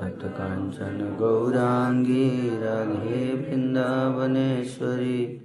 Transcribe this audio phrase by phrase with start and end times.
[0.00, 5.40] तप्तकाञ्चन गौराङ्गी, राधे वृन्दावनेश्वरी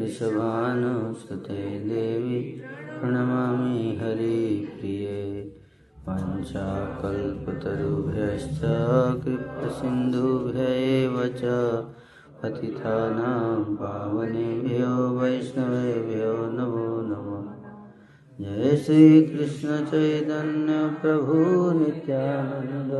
[0.00, 2.62] वृषभानुसुते देवी,
[3.00, 5.57] प्रणमामि हरिप्रिये।
[6.08, 8.60] पञ्चाकल्पतरुभ्यश्च
[9.24, 11.40] कृपसिन्धुभ्य एव च
[12.40, 17.46] पतितानां पावनेभ्यो वैष्णवेभ्यो नमो नमः।
[18.40, 21.36] जय श्रीकृष्णचैतन्यप्रभु
[21.78, 22.92] नित्यानन्द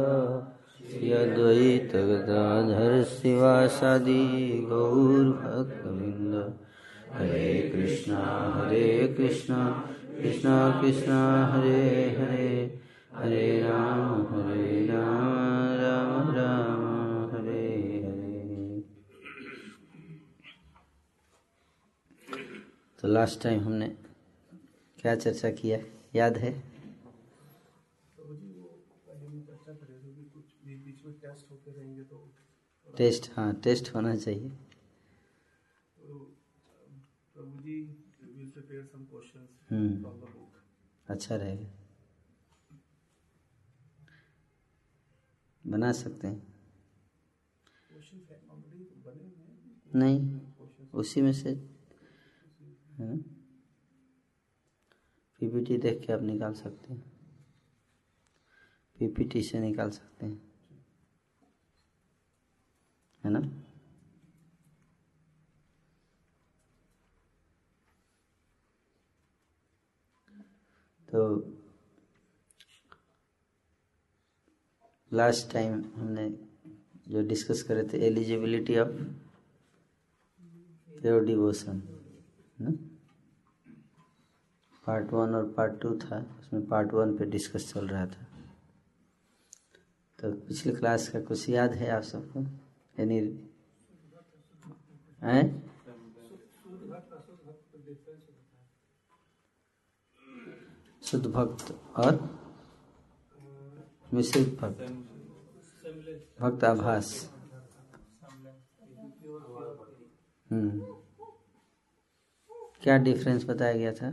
[0.91, 4.25] श्री अद्वैत गदाधर शिवासादि
[4.71, 6.35] गौरभक्तवृन्द
[7.13, 8.23] हरे कृष्णा
[8.57, 9.61] हरे कृष्णा
[10.23, 11.83] कृष्णा कृष्णा, हरे
[12.21, 12.53] हरे।
[13.19, 16.83] हरे राम हरे राम राम राम
[17.31, 17.63] हरे
[18.03, 18.81] हरे।
[22.99, 23.89] तो लास्ट टाइम हमने
[24.99, 25.79] क्या चर्चा किया
[26.15, 26.53] याद है?
[32.97, 34.49] टेस्ट हाँ टेस्ट होना चाहिए।
[39.71, 40.05] हम्म।
[41.09, 41.78] अच्छा रहेगा।
[45.71, 46.49] बना सकते हैं।
[49.95, 50.41] नहीं
[50.95, 53.19] उसी में से है।
[55.41, 57.01] पीपीटी देख के आप निकाल सकते हैं।
[58.99, 60.49] पीपीटी से निकाल सकते हैं।
[63.25, 63.41] है ना?
[71.09, 71.58] तो
[75.13, 76.29] लास्ट टाइम हमने
[77.09, 78.89] जो डिस्कस करे थे eligibility of
[81.01, 81.81] pure devotion
[84.87, 88.27] part one और पार्ट टू था, उसमें पार्ट वन पे डिस्कस चल रहा था।
[90.19, 92.45] तो पिछले क्लास का कुछ याद है आप सबको?
[93.03, 93.19] एनी
[95.23, 95.71] हैं?
[101.03, 102.38] शुद्ध भक्त और
[104.15, 104.81] मिश्रित भक्त
[106.41, 107.09] भक्त आभास।
[110.51, 110.95] हम्म।
[112.83, 114.11] क्या डिफरेंस बताया गया था?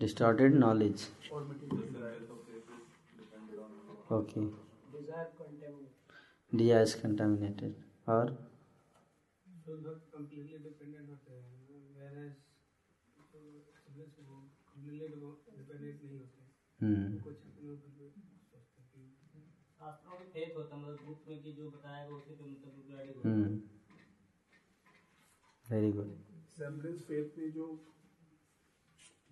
[0.00, 1.08] Distorted knowledge
[4.12, 4.40] okay
[6.52, 7.74] desire contaminated
[8.08, 8.30] और?
[10.14, 12.51] completely dependent होते हैं।
[14.84, 16.42] Whereas completely dependent नहीं होते
[16.80, 19.40] हम्म। कुछ अपने ऊपर सोचते हैं कि
[19.78, 23.30] शास्त्रों में फेथ होता मतलब बुक में कि जो बताएगा उसी पे मतलब होता
[25.66, 26.10] वेरी गुड
[26.58, 27.66] semblance faith में जो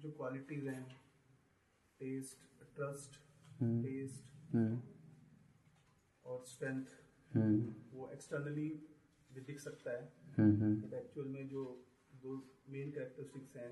[0.00, 0.84] जो क्वालिटीज हैं
[2.00, 3.20] टेस्ट ट्रस्ट
[3.62, 4.80] टेस्ट हम्म।
[6.24, 6.84] और स्ट्रेंथ
[7.34, 8.68] हम्म। वो एक्सटर्नली
[9.32, 11.64] भी दिख सकता है। हम्म हम्म। बट एक्चुअल में जो
[12.14, 12.36] दो
[12.68, 13.70] मेन कैरेक्टरिस्टिक्स हैं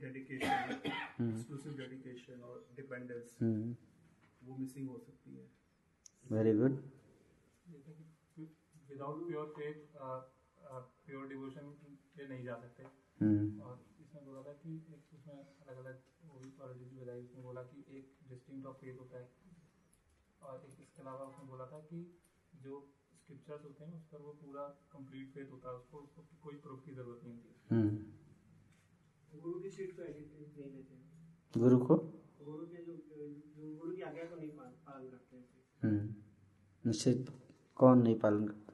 [0.00, 3.36] डेडिकेशन एक्सक्लूसिव डेडिकेशन और डिपेंडेंस
[4.40, 5.46] वो मिसिंग हो सकती है।
[6.26, 6.78] Very good
[8.90, 9.96] without pure faith
[11.06, 11.68] pure devotion
[12.16, 12.82] पे नहीं जा सकते।
[13.20, 17.42] हम्म और इसमें बोला था कि एक उसमें अलग अलग वो भी क्वालिटीज बताई उसमें
[17.44, 19.28] बोला कि एक डिस्टिंक्ट ऑफ़ फेथ होता है।
[20.42, 21.98] और एक इसके अलावा उसने बोला था कि
[22.52, 22.78] जो
[23.14, 24.62] स्क्रिप्चर्स होते हैं उस पर वो पूरा
[24.92, 28.19] कंप्लीट फेथ होता है उसको उसको कोई प्रूफ की ज़रूरत नहीं होती। हम्म
[29.38, 31.96] गुरु की सीट पे नहीं लेते गुरु को?
[32.44, 35.36] गुरु के जो जो गुरु की आज्ञा को नहीं पाल- पालन करते
[35.86, 36.14] हम्म
[36.90, 37.26] उससे
[37.76, 38.72] कौन नहीं पालन करता?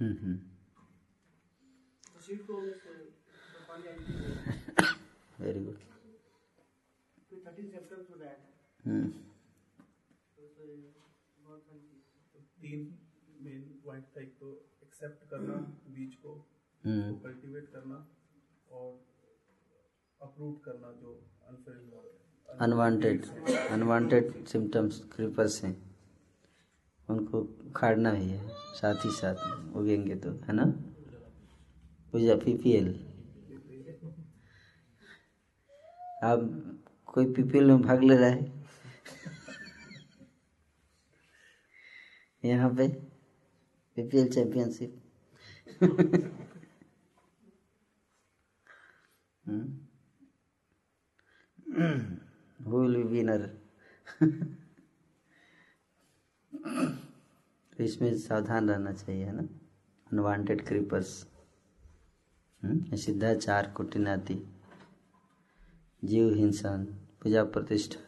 [0.00, 0.38] हम्म हम्म।
[2.46, 2.60] तो
[5.44, 5.78] वेरी गुड
[8.86, 9.10] हम्म।
[10.36, 10.56] तो
[11.58, 11.84] चीज़।
[12.34, 12.98] तो तीन
[13.40, 15.54] मेन पॉइंट था। एक तो एक्सेप्ट करना
[15.88, 16.49] बीज को
[16.84, 17.96] हम्म। कल्टीवेट करना
[18.70, 18.88] और
[20.20, 21.10] अप्रूव करना जो
[22.48, 23.24] अनवांटेड
[23.70, 25.74] अनवांटेड सिम्टम्स क्रीपर्स हैं।
[27.08, 27.38] उनको
[27.68, 30.64] उखाड़ना भी है साथ ही साथ उगेंगे तो है ना?
[32.12, 32.88] पूजा पीपीएल।
[36.24, 36.48] अब
[37.06, 38.60] कोई पीपीएल में भाग ले रहा है?
[42.44, 42.88] यहाँ पे
[43.96, 45.00] PPL championship.
[52.66, 53.46] Who will be winner
[57.72, 59.42] तो इसमें सावधान रहना चाहिए, है ना?
[60.12, 61.26] अनवांटेड क्रीपर्स
[62.64, 64.60] सिद्धाचार कुटिनाति।
[66.04, 66.84] जीव हिंसन
[67.22, 68.00] पूजा, प्रतिष्ठा,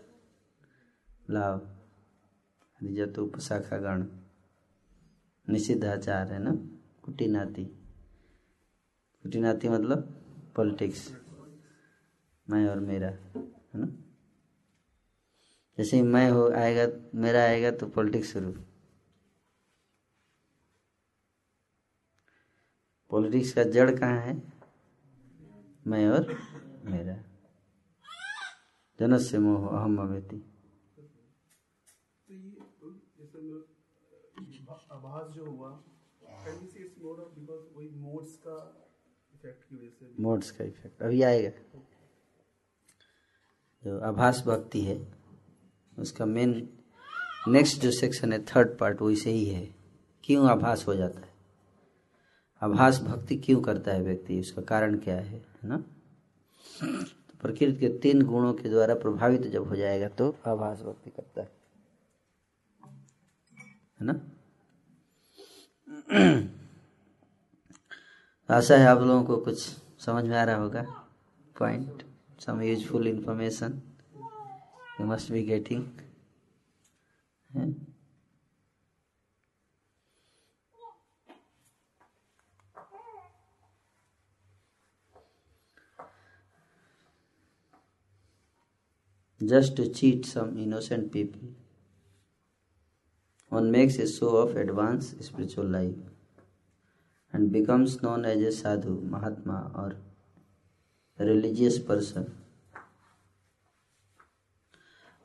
[1.31, 1.85] लाभ।
[2.81, 4.07] हरिजत उपशाखा गण।
[5.49, 6.53] निषिद्धाचार, है ना?
[7.03, 7.65] कुटिनाति।
[9.23, 10.23] कुटिनाति मतलब
[10.57, 11.22] पॉलिटिक्स।
[12.51, 13.87] मैं और मेरा है ना?
[15.79, 18.53] जैसे ही मैं हो आएगा मेरा आएगा तो पॉलिटिक्स शुरू।
[23.11, 24.35] पॉलिटिक्स का जड़ कहाँ है?
[25.87, 26.27] मैं और
[26.85, 27.15] मेरा।
[28.99, 30.37] जनस्य मोह अहम अवेति
[32.81, 32.91] तो
[33.27, 33.41] तो
[35.35, 35.71] जो हुआ
[37.97, 38.57] मोड्स का
[39.35, 41.51] इफ़ेक्ट की वजह से मोड्स का इफ़ेक्ट अभी आएगा।
[43.85, 45.13] जो आभास भक्ति है,
[45.99, 46.69] उसका मेन
[47.49, 49.75] नेक्स्ट जो सेक्शन है थर्ड पार्ट वो इसे ही है।
[50.25, 51.33] क्यों आभास हो जाता है?
[52.63, 54.41] आभास भक्ति क्यों करता है व्यक्ति?
[54.41, 55.77] उसका कारण क्या है है ना?
[56.83, 61.41] तो प्रकृति के तीन गुणों के द्वारा प्रभावित जब हो जाएगा तो आभास भक्ति करता
[61.41, 61.53] है।
[64.01, 64.21] है ना?
[68.51, 69.63] आशा है आप लोगों को कुछ
[69.99, 70.83] समझ में आ रहा होगा?
[71.59, 72.12] Point
[72.43, 73.81] some useful information
[74.99, 75.83] you must be getting.
[89.45, 91.49] Just to cheat some innocent people
[93.49, 95.95] one makes a show of advanced spiritual life
[97.33, 99.97] and becomes known as a sadhu, mahatma, or
[101.19, 102.35] religious person.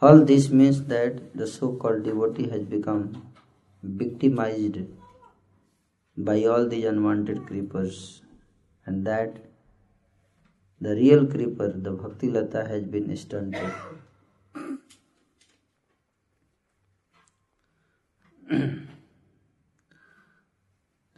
[0.01, 3.31] All this means that the so called devotee has become
[3.81, 4.79] victimized
[6.15, 8.21] by all these unwanted creepers,
[8.85, 9.37] and that
[10.79, 13.71] the real creeper, the Bhakti Lata, has been stunted.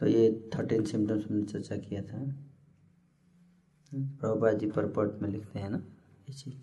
[0.00, 2.18] तो ये thirteen symptoms हमने चर्चा किया था
[3.92, 5.78] Prabhupada ji purport में लिखते हैं ना,
[6.28, 6.54] ये चीज़।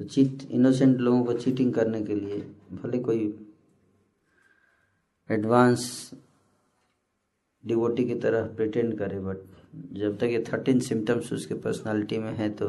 [0.00, 2.40] तो चीट इनोसेंट लोगों को चीटिंग करने के लिए
[2.72, 3.24] भले कोई
[5.30, 6.10] एडवांस
[7.64, 9.36] डिवोटी की तरह प्रिटेंड करे बट
[9.92, 12.68] जब तक ये थर्टीन सिम्टम्स उसके पर्सनालिटी में है तो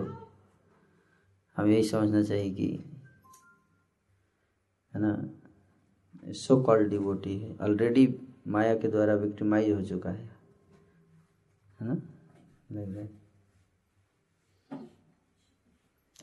[1.58, 2.68] हमें यही समझना चाहिए कि,
[4.94, 8.08] है ना सो कॉल्ड डिवोटी है। ऑलरेडी
[8.48, 10.30] माया के द्वारा विक्टिमाइज हो चुका है।
[11.80, 11.94] है ना
[12.72, 13.10] लाइक दैट
[14.72, 14.90] अब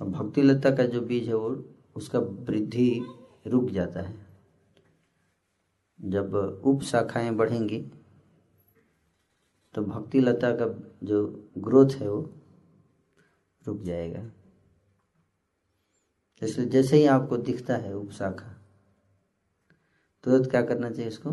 [0.00, 1.48] भक्ति लता का जो बीज है वो,
[1.96, 3.02] उसका वृद्धि
[3.46, 4.14] रुक जाता है।
[6.00, 6.34] जब
[6.64, 7.78] उप शाखाएँ बढ़ेंगी
[9.74, 10.66] तो भक्ति लता का
[11.04, 11.26] जो
[11.58, 12.20] ग्रोथ है वो
[13.66, 14.22] रुक जाएगा।
[16.42, 18.48] जैसे जैसे ही आपको दिखता है उप शाखा,
[20.24, 21.30] तुरंत तो क्या करना चाहिए इसको?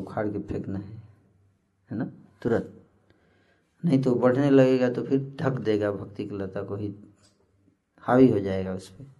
[0.00, 1.02] उखाड़ के फेंकना है
[1.90, 2.04] है ना?
[2.42, 2.81] तुरंत।
[3.82, 6.94] नहीं तो बढ़ने लगेगा तो फिर ढक देगा भक्ति की लता को ही।
[8.04, 9.10] हावी हो जाएगा उस पर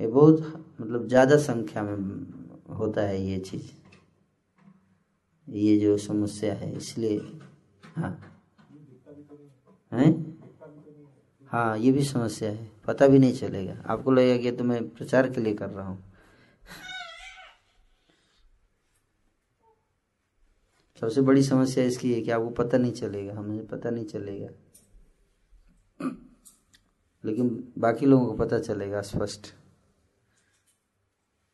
[0.00, 0.40] ये बहुत
[0.80, 1.96] मतलब ज़्यादा संख्या में
[2.76, 3.70] होता है ये चीज़।
[5.48, 7.18] ये जो समस्या है, इसलिए
[7.96, 8.10] हाँ।
[9.92, 10.10] हैं?
[11.50, 15.30] हाँ ये भी समस्या है। पता भी नहीं चलेगा। आपको लगेगा कि तो मैं प्रचार
[15.30, 15.98] के लिए कर रहा हूँ।
[21.00, 24.48] सबसे बड़ी समस्या इसकी है कि आपको पता नहीं चलेगा, हमें पता नहीं चलेगा।
[27.24, 29.46] लेकिन बाकी लोगों को पता चलेगा स्पष्ट,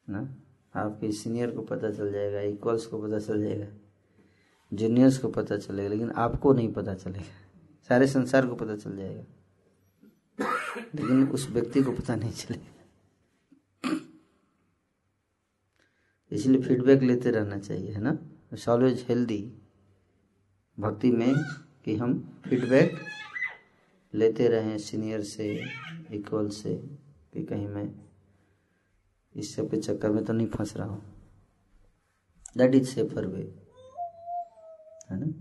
[0.09, 0.37] ना?
[0.75, 3.67] आपके सीनियर को पता चल जाएगा इक्वल्स को पता चल जाएगा
[4.73, 7.25] जूनियर्स को पता चलेगा, लेकिन आपको नहीं पता चलेगा।
[7.91, 9.25] सारे संसार को पता चल जाएगा,
[10.95, 12.71] लेकिन उस व्यक्ति को पता नहीं चलेगा।
[16.33, 18.19] इसलिए फीडबैक लेते रहना चाहिए, है ना?
[18.53, 19.41] इट्स ऑलवेज हेल्दी
[20.79, 21.35] भक्ति में
[21.85, 22.99] कि हम फीडबैक
[24.15, 25.47] लेते रहें सीनियर से
[26.13, 26.75] इक्वल से,
[27.33, 27.89] कि कहीं मैं
[29.35, 31.03] इस सब के चक्कर में तो नहीं फंस रहा हूँ।
[32.57, 33.43] दैट इज़ सेफर वे
[35.11, 35.33] है ना?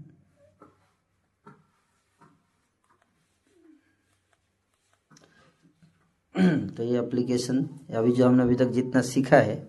[6.75, 7.63] तो ये एप्लीकेशन
[7.95, 9.67] अभी जो हमने अभी तक जितना सीखा है,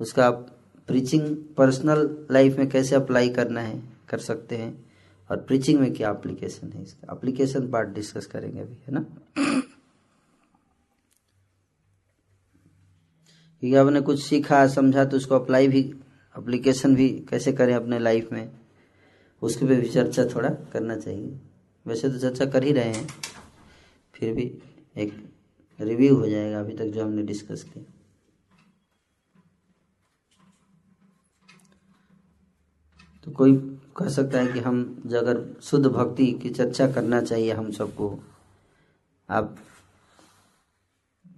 [0.00, 0.55] उसका आप
[0.88, 4.72] प्रीचिंग पर्सनल लाइफ में कैसे अप्लाई करना है, कर सकते हैं
[5.30, 9.04] और प्रीचिंग में क्या एप्लीकेशन है इसका। एप्लीकेशन पार्ट डिस्कस करेंगे अभी, है ना?
[13.62, 15.80] क्योंकि आपने कुछ सीखा, समझा तो उसको अप्लाई भी
[16.34, 18.50] एप्लीकेशन भी कैसे करें अपने लाइफ में,
[19.42, 21.38] उसके पे भी चर्चा थोड़ा करना चाहिए।
[21.86, 23.06] वैसे तो चर्चा कर ही रहे हैं,
[24.14, 24.42] फिर भी
[24.96, 25.12] एक
[25.78, 27.84] रिव्यू हो जाएगा अभी तक जो हमने डिस्कस किया।
[33.26, 33.54] तो कोई
[33.96, 38.18] कह सकता है कि हम अगर शुद्ध भक्ति की चर्चा करना चाहिए हम सबको,
[39.28, 39.56] आप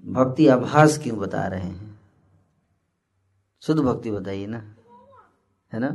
[0.05, 1.99] भक्ति आभास क्यों बता रहे हैं?
[3.63, 4.63] शुद्ध भक्ति बताइए ना,
[5.73, 5.89] है ना?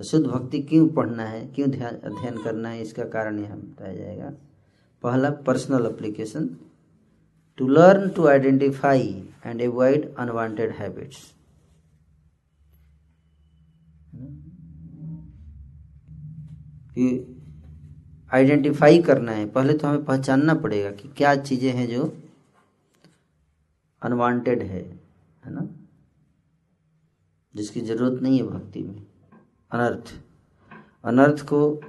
[0.00, 1.46] तो शुद्ध भक्ति क्यों पढ़ना है?
[1.46, 2.82] क्यों ध्यान, अध्ययन करना है?
[2.82, 4.32] इसका कारण यहाँ बताया जाएगा।
[5.02, 6.48] पहला personal application
[7.58, 11.18] to learn to identify and avoid unwanted habits
[18.32, 22.22] identify करना है। पहले तो हमें पहचानना पड़ेगा कि क्या चीज़ें हैं जो
[24.02, 25.00] अनवांटेड है
[25.44, 25.68] है ना?
[27.56, 29.06] जिसकी ज़रूरत नहीं है भक्ति में।
[29.70, 30.20] अनर्थ।
[31.04, 31.80] अनर्थ को,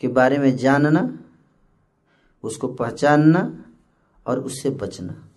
[0.00, 1.18] के बारे में जानना,
[2.42, 3.64] उसको पहचानना
[4.26, 5.28] और उससे बचना।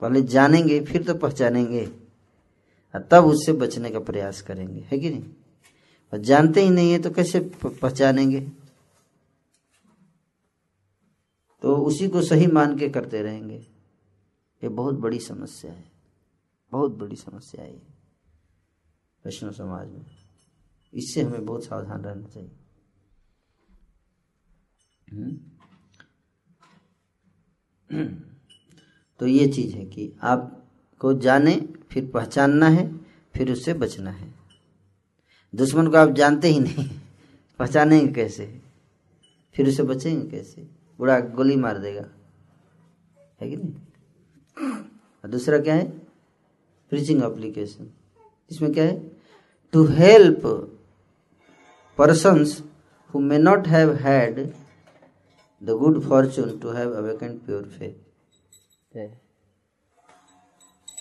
[0.00, 1.86] पहले जानेंगे, फिर तो पहचानेंगे।
[3.10, 5.24] तब उससे बचने का प्रयास करेंगे। है कि नहीं?
[6.12, 8.40] और जानते ही नहीं है तो कैसे पहचानेंगे?
[11.62, 13.56] तो उसी को सही मान के करते रहेंगे।
[14.62, 15.92] ये बहुत बड़ी समस्या है।
[16.72, 17.72] बहुत बड़ी समस्या है
[19.24, 20.06] वैष्णव समाज में।
[20.94, 22.50] इससे हमें बहुत सावधान रहना चाहिए।
[29.20, 32.96] तो ये चीज़ है कि आपको जाने, फिर पहचानना है,
[33.34, 34.35] फिर उससे बचना है।
[35.54, 37.00] दुश्मन को आप जानते ही नहीं,
[37.58, 38.60] पहचानेंगे कैसे?
[39.54, 40.62] फिर उसे बचेंगे कैसे?
[40.98, 42.04] बुरा गोली मार देगा।
[43.40, 43.74] है कि नहीं?
[45.24, 45.88] और दूसरा क्या है?
[46.90, 47.90] प्रीचिंग एप्लीकेशन
[48.50, 49.16] इसमें क्या है?
[49.72, 50.72] To help
[52.00, 52.48] persons
[53.10, 54.34] who may not have had
[55.64, 57.94] the good fortune to have awakened pure faith.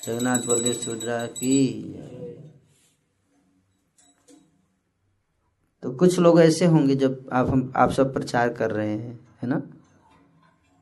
[0.05, 1.83] Jagannath Baldev Subhadra की
[5.85, 9.47] तो कुछ लोग ऐसे होंगे जब आप हम, आप सब प्रचार कर रहे हैं, है
[9.49, 9.61] ना?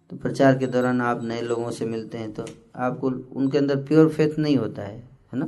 [0.10, 2.46] तो प्रचार के दौरान आप नए लोगों से मिलते हैं तो
[2.76, 5.48] आपको उनके अंदर प्योर फेथ नहीं होता है है ना?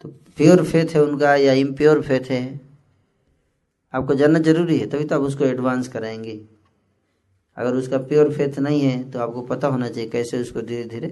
[0.00, 2.60] तो प्योर फेथ है उनका या इम्प्योर फेथ है?
[3.94, 6.40] आपको जानना ज़रूरी है, तभी तो आप उसको एडवांस कराएँगे।
[7.56, 11.08] अगर उसका प्योर फेथ नहीं है तो आपको पता होना चाहिए कैसे उसको धीरे धीरे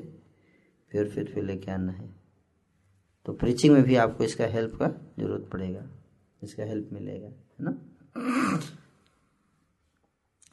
[0.92, 2.08] प्योर फेथ पे लेके आना है।
[3.26, 5.86] तो प्रीचिंग में भी आपको इसका हेल्प का ज़रूरत पड़ेगा।
[6.44, 7.78] इसका हेल्प मिलेगा, है ना?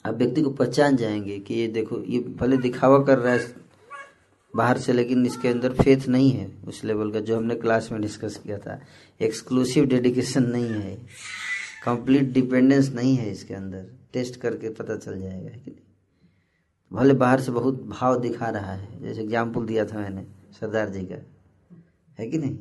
[0.06, 3.56] आप व्यक्ति को पहचान जाएँगे कि ये देखो, ये भले दिखावा कर रहा है
[4.56, 8.02] बाहर से, लेकिन इसके अंदर फेथ नहीं है उस लेवल का, जो हमने क्लास में
[8.02, 8.80] डिस्कस किया था।
[9.22, 10.96] एक्सक्लूसिव डेडिकेशन नहीं है।
[11.86, 15.76] कंप्लीट डिपेंडेंस नहीं है इसके अंदर। टेस्ट करके पता चल जाएगा कि
[16.92, 20.26] भले बाहर से बहुत भाव दिखा रहा है, जैसे एग्ज़ाम्पल दिया था मैंने,
[20.60, 21.16] सरदार जी का।
[22.20, 22.58] है कि नहीं?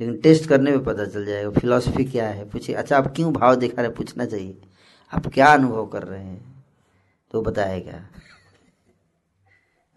[0.00, 2.48] लेकिन टेस्ट करने में पता चल जाएगा, फिलॉसफी क्या है?
[2.50, 4.56] पूछिए। अच्छा आप क्यों भाव दिखा रहे पूछना चाहिए।
[5.12, 6.40] आप क्या अनुभव कर रहे हैं?
[7.30, 8.00] तो बताएगा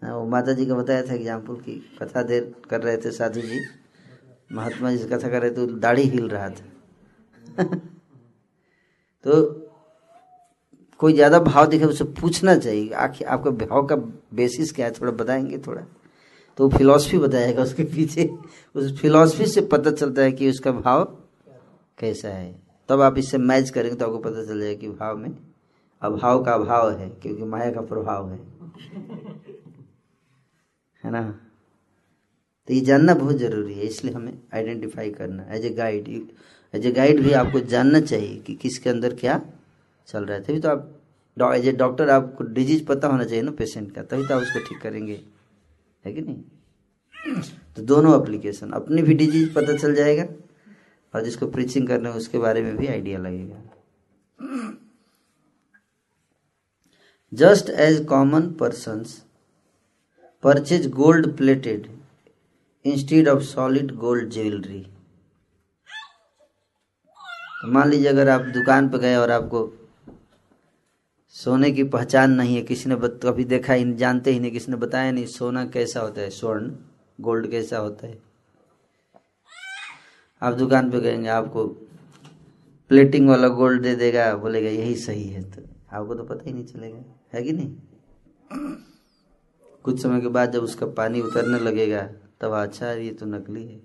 [0.02, 3.40] हाँ वो माता जी का बताया था एग्ज़ाम्पल की कथा देर कर रहे थे साधु
[3.40, 3.60] जी।
[4.52, 7.64] महात्मा जी कथा कर रहे थे तो दाढ़ी हिल रहा था।
[9.24, 9.42] तो
[11.00, 13.96] कोई ज़्यादा भाव दिखे, उसे पूछना चाहिए। आखिर आपका भाव का
[14.34, 14.92] बेसिस क्या है?
[14.92, 15.82] थोड़ा बताएँगे थोड़ा।
[16.58, 18.28] तो फिलॉसफी बताएगा उसके पीछे।
[18.74, 21.04] उस फिलॉसफी से पता चलता है कि उसका भाव
[21.98, 22.54] कैसा है।
[22.88, 25.36] तब आप इससे मैच करेंगे तो आपको पता चल जाएगा कि भाव में
[26.02, 28.38] अभाव का अभाव है, क्योंकि माया का प्रभाव है।
[31.02, 31.22] है ना?
[32.68, 36.08] तो ये जानना बहुत ज़रूरी है, इसलिए हमें आइडेंटिफाई करना। As a guide
[36.74, 39.40] as a guide भी आपको जानना चाहिए कि किसके अंदर क्या
[40.08, 43.50] चल रहा है। तभी तो आप एज ए डॉक्टर आपको डिज़ीज़ पता होना चाहिए ना
[43.52, 45.20] पेशेंट का। तभी तो आप उसको ठीक करेंगे।
[46.04, 46.42] है कि नहीं?
[47.76, 50.24] तो दोनों एप्लीकेशन अपनी भी डिज़ीज़ पता चल जाएगा
[51.14, 53.62] और जिसको प्रीचिंग करना है उसके बारे में भी आइडिया लगेगा।
[57.32, 59.04] Just as common person
[60.42, 61.86] purchase gold plated
[62.84, 64.80] instead of solid gold jewellery
[67.62, 69.66] तो मान लीजिए अगर आप दुकान पर गए और आपको
[71.34, 74.76] सोने की पहचान नहीं है। किसी ने कभी देखा ही जानते ही नहीं, किसी ने
[74.76, 76.30] बताया नहीं, सोना कैसा होता है?
[76.30, 76.72] स्वर्ण,
[77.20, 78.22] गोल्ड कैसा होता है?
[80.42, 81.66] आप दुकान पे गएँगे, आपको
[82.88, 85.62] प्लेटिंग वाला गोल्ड दे देगा, बोलेगा, यही सही है। तो
[85.92, 87.76] आपको तो पता ही नहीं चलेगा। है कि नहीं?
[89.82, 92.10] कुछ समय के बाद जब उसका पानी उतरने लगेगा,
[92.40, 93.80] तब अच्छा ये तो नकली है।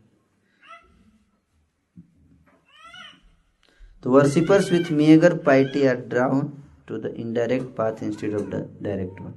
[4.03, 6.53] तो worshippers with meagre piety are drawn
[6.89, 9.33] to the indirect path instead of the direct one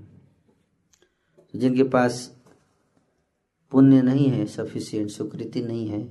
[1.55, 2.27] जिनके पास
[3.73, 6.03] पुण्य नहीं है सफिशियंट सुकृति नहीं है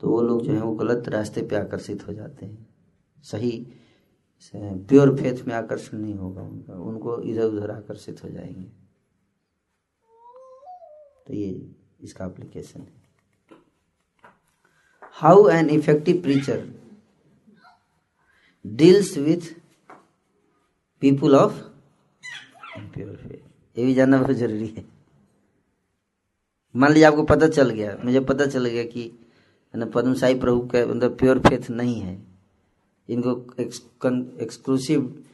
[0.00, 2.66] तो वो लोग जो है वो गलत रास्ते पे आकर्षित हो जाते हैं।
[3.22, 3.50] सही
[4.54, 8.64] प्योर फेथ में आकर्षण नहीं होगा उनका। उनको इधर उधर आकर्षित हो जाएँगे।
[11.26, 11.50] तो ये
[12.00, 12.92] इसका एप्लीकेशन है।
[15.12, 16.64] How an effective preacher
[18.64, 19.54] deals with
[21.00, 21.52] people of
[22.78, 24.84] pure faith ये भी जानना बहुत ज़रूरी है।
[26.76, 29.12] मान लीजिए आपको पता चल गया मुझे पता चल गया कि
[29.76, 32.22] ना पद्म साई प्रभु का मतलब प्योर फेथ नहीं है।
[33.08, 35.24] इनको एक्सक्लूसिव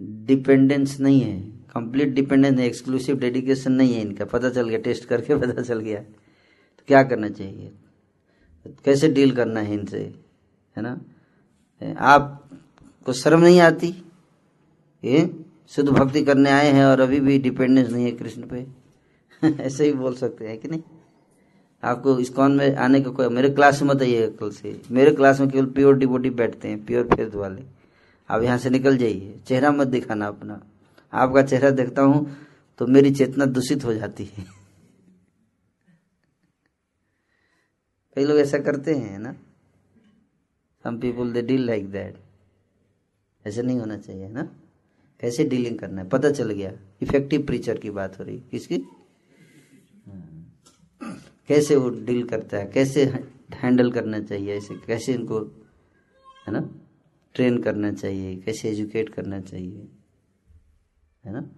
[0.00, 1.40] डिपेंडेंस नहीं है।
[1.74, 5.80] कंप्लीट डिपेंडेंस नहीं एक्सक्लूसिव डेडिकेशन नहीं है इनका। पता चल गया टेस्ट करके पता चल
[5.80, 7.72] गया। तो क्या करना चाहिए?
[8.84, 10.14] कैसे डील करना है इनसे?
[10.76, 11.00] है ना?
[11.98, 14.07] आपको शर्म नहीं आती?
[15.04, 18.66] ये शुद्ध भक्ति करने आए हैं और अभी भी डिपेंडेंस नहीं है कृष्ण पे।
[19.62, 20.82] ऐसे ही बोल सकते हैं कि नहीं?
[21.84, 25.40] आपको इस्कॉन में आने का कोई, मेरे क्लास में मत आइए कल से। मेरे क्लास
[25.40, 27.62] में केवल प्योर डिबोटी बैठते हैं प्योर फेथ वाले।
[28.30, 30.60] आप यहाँ से निकल जाइए, चेहरा मत दिखाना अपना।
[31.12, 32.36] आपका चेहरा देखता हूँ
[32.78, 34.44] तो मेरी चेतना दूषित हो जाती है।
[38.14, 39.32] कई लोग ऐसा करते हैं ना?
[40.84, 42.14] Some people they deal like that
[43.46, 44.48] ऐसा नहीं होना चाहिए ना?
[45.20, 46.08] कैसे डीलिंग करना है?
[46.08, 48.78] पता चल गया। इफ़ेक्टिव प्रीचर की बात हो रही किसकी?
[51.48, 52.66] कैसे वो डील करता है?
[52.66, 53.04] कैसे
[53.54, 55.40] हैंडल करना चाहिए ऐसे कैसे इनको,
[56.46, 56.70] है ना?
[57.34, 59.88] ट्रेन करना चाहिए। कैसे एजुकेट करना चाहिए?
[61.24, 61.50] है ना?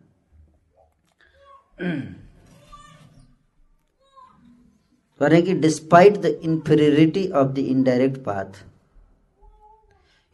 [5.21, 8.65] कह कि despite the inferiority of the indirect path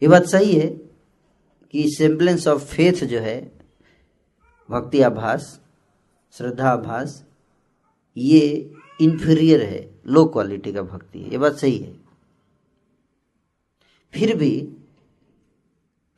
[0.02, 0.85] ये बात सही है।
[1.72, 3.58] कि सेम्बलेंस ऑफ़ फेथ जो है,
[4.70, 5.60] भक्ति आभास,
[6.32, 7.24] श्रद्धा आभास,
[8.16, 12.00] ये इंफीरियर है लो क्वालिटी का भक्ति है, ये बात सही है।
[14.12, 14.76] फिर भी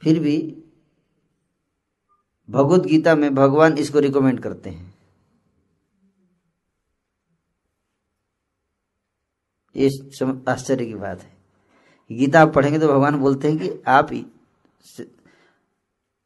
[0.02, 0.62] फिर भी
[2.50, 4.98] भगवत गीता में भगवान इसको रिकमेंड करते हैं।
[9.76, 9.88] ये
[10.48, 11.36] आश्चर्य की बात है।
[12.12, 14.12] गीता आप पढ़ेंगे तो भगवान बोलते हैं कि आप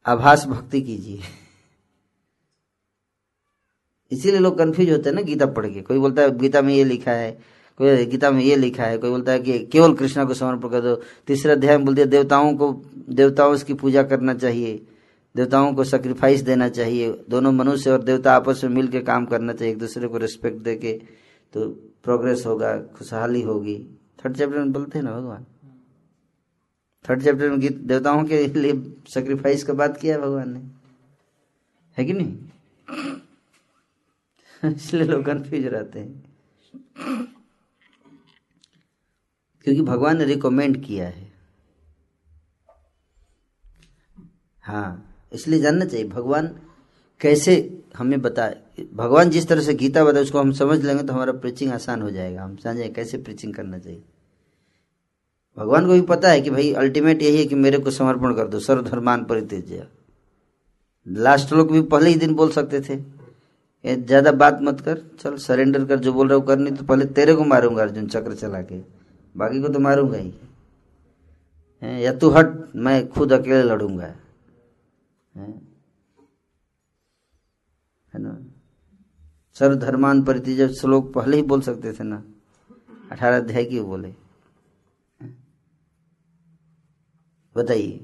[0.05, 1.19] आभास भक्ति कीजिए।
[4.11, 6.83] इसीलिए लोग कंफ्यूज होते हैं ना, गीता पढ़ के। कोई बोलता है, गीता में ये
[6.83, 7.31] लिखा है,
[7.79, 10.81] कोई गीता में ये लिखा है, कोई बोलता है कि केवल कृष्णा को समर्पण कर
[10.81, 10.95] दो।
[11.27, 12.71] तीसरे अध्याय में बोलते देवताओं को,
[13.09, 14.75] देवताओं की पूजा करना चाहिए,
[15.35, 19.73] देवताओं को सेक्रीफाइस देना चाहिए। दोनों मनुष्य और देवता आपस में मिलकर काम करना चाहिए,
[19.73, 20.93] एक दूसरे को रिस्पेक्ट दे के
[21.53, 21.67] तो
[22.03, 23.77] प्रोग्रेस होगा, खुशहाली होगी।
[24.19, 25.45] थर्ड चैप्टर में बोलते हैं ना भगवान।
[27.09, 30.59] थर्ड चैप्टर में गीत देवताओं के लिए सेक्रीफाइस का बात किया है भगवान ने।
[31.97, 32.37] है कि नहीं?
[34.75, 36.33] इसलिए लोग कन्फ्यूज़ रहते हैं।
[39.63, 41.33] क्योंकि भगवान ने रिकमेंड किया है।
[44.61, 46.47] हाँ इसलिए जानना चाहिए, भगवान
[47.21, 48.61] कैसे हमें बताए
[48.93, 52.11] भगवान जिस तरह से गीता बताए, उसको हम समझ लेंगे तो हमारा प्रीचिंग आसान हो
[52.11, 54.03] जाएगा। हम समझे कैसे प्रीचिंग करना चाहिए।
[55.57, 58.47] भगवान को भी पता है कि भाई अल्टीमेट यही है कि मेरे को समर्पण कर
[58.47, 59.87] दो, सर्वधर्मान परित्यज्य।
[61.07, 62.97] लास्ट लोग भी पहले ही दिन बोल सकते थे
[63.85, 67.33] ज़्यादा बात मत कर, चल सरेंडर कर, जो बोल रहा हूँ करनी तो पहले तेरे
[67.35, 68.77] को मारूँगा, अर्जुन चक्र चला के।
[69.35, 70.33] बाकी को तो मारूँगा ही।
[72.03, 74.05] या तू हट, मैं खुद अकेले लड़ूँगा।
[78.13, 78.37] है ना?
[79.55, 82.23] सर्वधर्मान परिति जब श्लोक पहले ही बोल सकते थे ना?
[83.11, 84.13] अठारह अध्याय क्यों बोले।
[87.55, 87.99] बताइए।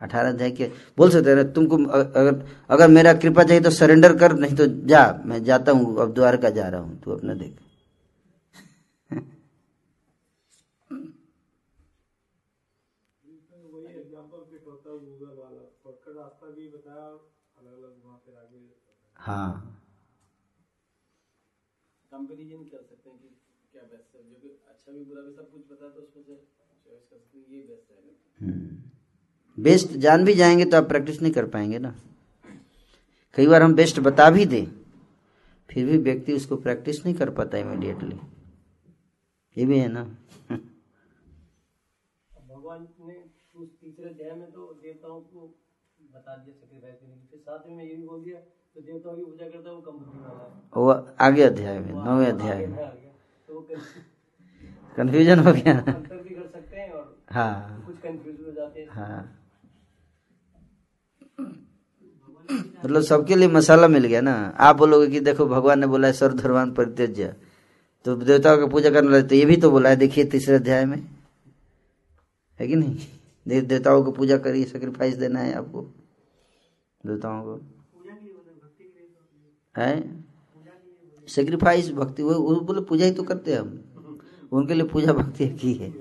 [0.00, 0.66] अठारह अध्याय के
[0.98, 1.76] बोल सकते हैं तुमको
[2.20, 6.14] अगर अगर मेरा कृपा चाहिए तो सरेंडर कर नहीं तो जा मैं जाता हूँ अब
[6.14, 7.56] द्वारका जा रहा हूँ तू अपना देख।
[9.10, 9.20] है।
[19.16, 19.80] हाँ
[22.12, 23.28] कंपेरिजन कर सकते हैं कि
[23.72, 24.22] क्या बेस्ट है?
[24.22, 26.34] जो कि अच्छा भी बुरा भी सब कुछ पता है तो उसमें से
[26.84, 28.83] चॉइस कर सकते हैं ये बेस्ट है।
[29.58, 31.94] बेस्ट जान भी जाएँगे तो आप प्रैक्टिस नहीं कर पाएँगे ना।
[33.36, 34.66] कई बार हम बेस्ट बता भी दें
[35.70, 38.18] फिर भी व्यक्ति उसको प्रैक्टिस नहीं कर पाता इमीडिएटली
[39.56, 40.02] ये भी है ना।
[42.30, 43.14] भगवान ने
[43.54, 45.46] उस तीसरे अध्याय में तो देवताओं को
[46.14, 49.24] बता दिया सेक्रीफाइस करने की फिर साथ में ये भी बोल दिया तो देवताओं की
[49.24, 50.90] पूजा करता है वो कम बुद्धि वाला है। वो
[51.20, 52.78] आगे अध्याय में नौवें अध्याय में।
[53.48, 53.60] तो
[54.96, 59.43] कंफ्यूजन हो गया। कर सकते हैं और हाँ। कुछ कंफ्यूज हो जाते हैं। हाँ।
[62.84, 66.12] मतलब सबके लिए मसाला मिल गया ना। आप बोलोगे कि देखो भगवान ने बोला है
[66.12, 67.34] सर्वधर्मान परित्यज्य।
[68.04, 70.84] तो देवताओं का पूजा करने लगे तो ये भी तो बोला है देखिए तीसरे अध्याय
[70.84, 71.06] में।
[72.60, 72.96] है कि नहीं?
[73.48, 75.82] दे, देवताओं को पूजा करिए सेक्रीफाइस देना है आपको।
[77.06, 77.60] देवताओं को।
[79.76, 80.24] है?
[81.28, 83.84] सेक्रीफाइस भक्ति वो बोले पूजा ही तो करते हैं हम।
[84.52, 85.94] उनके लिए पूजा भक्ति की है।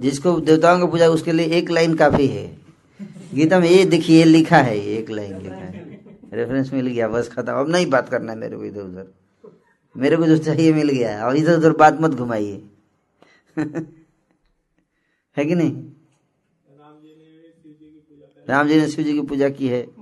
[0.00, 2.59] जिसको देवताओं की पूजा उसके लिए एक लाइन काफ़ी है।
[3.34, 6.00] गीता में ये देखिए लिखा है एक लाइन लिखा है।
[6.32, 9.14] रेफरेंस मिल गया, बस खत्म। अब नहीं बात करना है मेरे को इधर उधर।
[9.96, 12.64] मेरे को जो चाहिए मिल गया है। और इधर उधर बात मत घुमाइए।
[15.36, 15.92] है कि नहीं?
[18.48, 19.82] राम जी ने शिव जी की पूजा की है।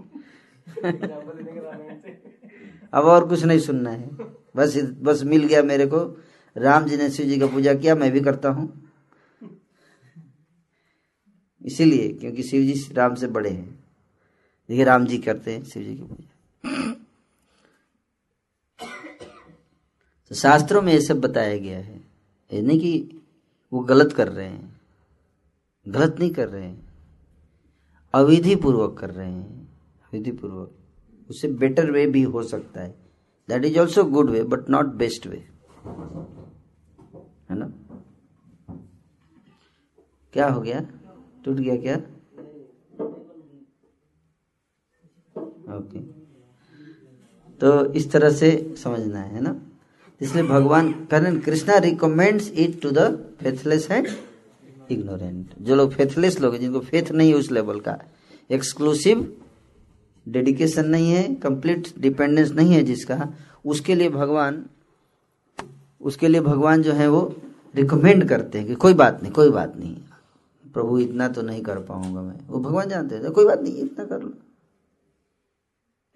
[2.93, 4.11] अब और कुछ नहीं सुनना है।
[4.57, 6.23] बस बस मिल गया मेरे को।
[6.57, 8.88] राम जी ने शिव जी का पूजा किया, मैं भी करता हूँ।
[11.69, 13.85] इसीलिए क्योंकि शिव जी राम से बड़े हैं।
[14.69, 16.35] देखिए राम जी करते हैं शिव जी की पूजा।
[20.29, 22.01] तो शास्त्रों में ये सब बताया गया है।
[22.53, 23.21] ये नहीं कि
[23.73, 24.81] वो गलत कर रहे हैं।
[25.89, 26.95] गलत नहीं कर रहे हैं।
[28.15, 29.69] अविधि पूर्वक कर रहे हैं।
[30.05, 30.75] अविधि पूर्वक
[31.31, 32.95] उससे बेटर वे भी हो सकता है।
[33.49, 35.49] That is also good way but not best way
[37.51, 37.73] है ना?
[40.33, 40.98] क्या हो गया?
[41.49, 41.97] टूट गया क्या?
[45.77, 46.01] ओके
[47.61, 49.55] तो इस तरह से समझना है ना?
[50.21, 53.01] इसलिए भगवान करण Krishna recommends it to the
[53.41, 54.07] faithless and
[54.91, 57.99] ignorant जो लोग फेथलेस लोग हैं, जिनको फेथ नहीं है उस लेवल का
[58.51, 59.27] एक्सक्लूसिव
[60.27, 63.29] डेडिकेशन नहीं है कंप्लीट डिपेंडेंस नहीं है जिसका,
[63.65, 64.65] उसके लिए भगवान,
[66.01, 67.23] उसके लिए भगवान जो है वो
[67.75, 69.97] रिकमेंड करते हैं कि कोई बात नहीं, कोई बात नहीं।
[70.75, 74.05] प्रभु इतना तो नहीं कर पाऊँगा मैं। वो भगवान जानते हैं। कोई बात नहीं इतना
[74.05, 74.33] कर लो।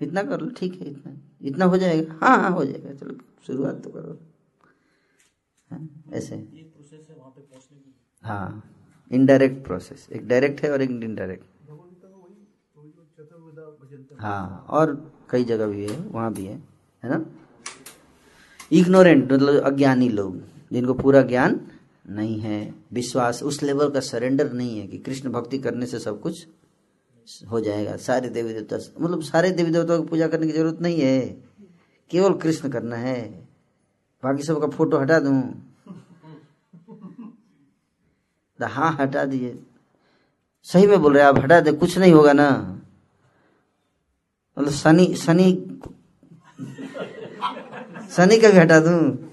[0.01, 3.15] इतना कर लो ठीक है इतना। इतना हो जाएगा। हाँ हाँ हो जाएगा। चलो
[3.47, 4.19] शुरुआत तो करो।
[5.71, 8.73] हाँ, ऐसे। है वहाँ पे पहुँचने की हाँ
[9.13, 11.45] इनडायरेक्ट प्रोसेस एक डायरेक्ट है और एक इनडायरेक्ट
[14.21, 16.55] हाँ और कई जगह भी है वहाँ भी है
[17.03, 17.27] है ना?
[18.73, 21.61] इग्नोरेंट मतलब अज्ञानी लोग जिनको पूरा ज्ञान
[22.11, 26.21] नहीं है। विश्वास उस लेवल का सरेंडर नहीं है कि कृष्ण भक्ति करने से सब
[26.21, 26.47] कुछ
[27.51, 31.01] हो जाएगा। सारे देवी देवता मतलब सारे देवी देवताओं की पूजा करने की ज़रूरत नहीं
[31.01, 31.43] है।
[32.11, 33.49] केवल कृष्ण करना है।
[34.25, 35.69] बाकी सबका फ़ोटो हटा दूँ।
[38.61, 39.63] हाँ हटा दिए।
[40.63, 42.81] सही में बोल रहे आप हटा दे, कुछ नहीं होगा ना।
[44.59, 45.79] मतलब शनि शनि
[48.11, 49.32] शनि का भी हटा दूँ।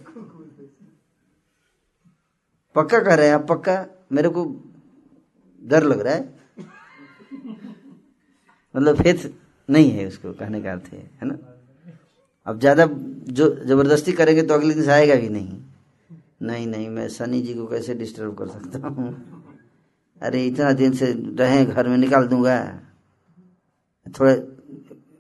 [2.75, 3.85] पक्का कह रहे हैं, आप पक्का?
[4.11, 4.45] मेरे को
[5.63, 6.39] डर लग रहा है।
[8.75, 9.31] मतलब फेथ
[9.69, 11.37] नहीं है उसको कहने का अर्थ है है ना?
[12.45, 12.85] अब ज़्यादा
[13.29, 15.61] जो ज़बरदस्ती करेंगे तो अगले दिन से आएगा भी नहीं।
[16.41, 19.41] नहीं नहीं, मैं सनी जी को कैसे डिस्टर्ब कर सकता हूँ?
[20.21, 22.79] अरे, इतना दिन से रहे, घर में निकाल दूँगा।
[24.19, 24.33] थोड़ा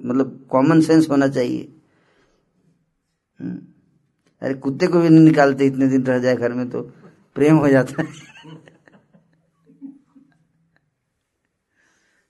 [0.05, 1.73] मतलब कॉमन सेंस होना चाहिए।
[3.39, 3.59] हम्म।
[4.41, 6.91] अरे, कुत्ते को भी नहीं निकालते, इतने दिन रह जाए घर में तो।
[7.39, 8.07] प्रेम हो जाता है।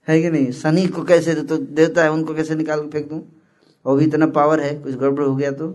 [0.07, 0.51] है कि नहीं?
[0.51, 3.23] शनि को कैसे तो देता है उनको कैसे निकाल के फेंक दू?
[3.85, 5.67] और भी इतना पावर है कुछ गड़बड़ हो गया तो।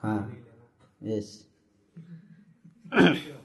[0.00, 0.20] हाँ
[1.02, 1.46] यस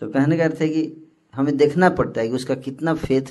[0.00, 3.22] तो कहने का अर्थ है कि हमें देखना पड़ता है कि उसका कितना फेथ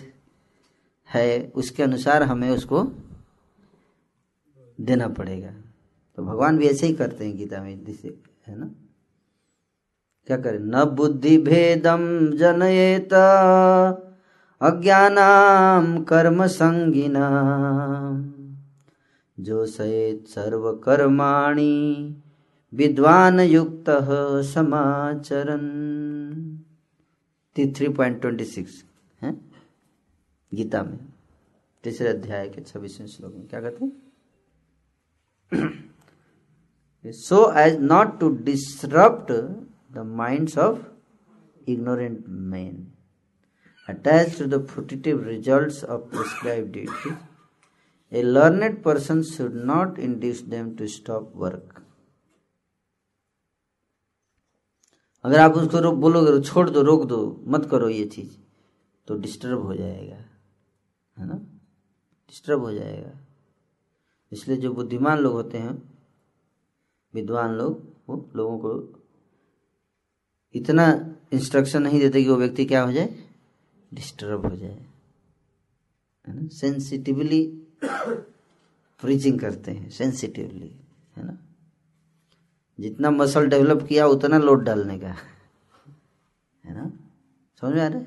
[1.14, 2.84] है, उसके अनुसार हमें उसको
[4.82, 5.52] देना पड़ेगा।
[6.16, 8.72] तो भगवान भी ऐसे ही करते हैं गीता में जिसे है ना?
[10.28, 10.60] क्या करें?
[10.60, 13.14] न बुद्धि भेदम जनयेत,
[14.62, 17.28] अज्ञानाम कर्म संगिना
[19.40, 22.16] जो सयेत सर्व कर्माणी
[22.74, 23.86] विद्वान युक्त
[24.46, 26.17] समाचरन।
[27.66, 28.84] थ्री पॉइंट ट्वेंटी सिक्स
[29.22, 29.32] है?
[30.52, 31.00] गीता में,
[31.84, 33.92] तीसरे अध्याय के छब्बीसवें श्लोक में, क्या कहते हैं?
[37.06, 39.32] So as not to disrupt
[39.94, 40.80] the mind of
[41.70, 42.88] ignorant man
[43.88, 47.16] attach to the fruitive result of prescribe duty
[48.12, 51.77] a learned person should not induce them to stop work
[55.28, 58.36] अगर आप उसको रो, बोलोगे छोड़ दो रोक दो मत करो ये चीज़।
[59.08, 60.16] तो डिस्टर्ब हो जाएगा
[61.18, 61.34] है ना?
[62.30, 63.12] डिस्टर्ब हो जाएगा।
[64.32, 66.00] इसलिए जो बुद्धिमान लोग होते हैं
[67.14, 69.04] विद्वान लोग वो लोगों को
[70.56, 73.30] इतना इंस्ट्रक्शन नहीं देते कि वो व्यक्ति क्या हो जाए?
[73.94, 74.86] डिस्टर्ब हो जाए
[76.28, 76.48] है ना?
[76.48, 80.72] सेंसिटिवली प्रीचिंग करते हैं सेंसिटिवली
[81.18, 81.38] है ना?
[82.80, 85.16] जितना मसल डेवलप किया उतना लोड डालने का।
[86.64, 86.92] है ना?
[87.62, 88.06] समझ में आ रहा है?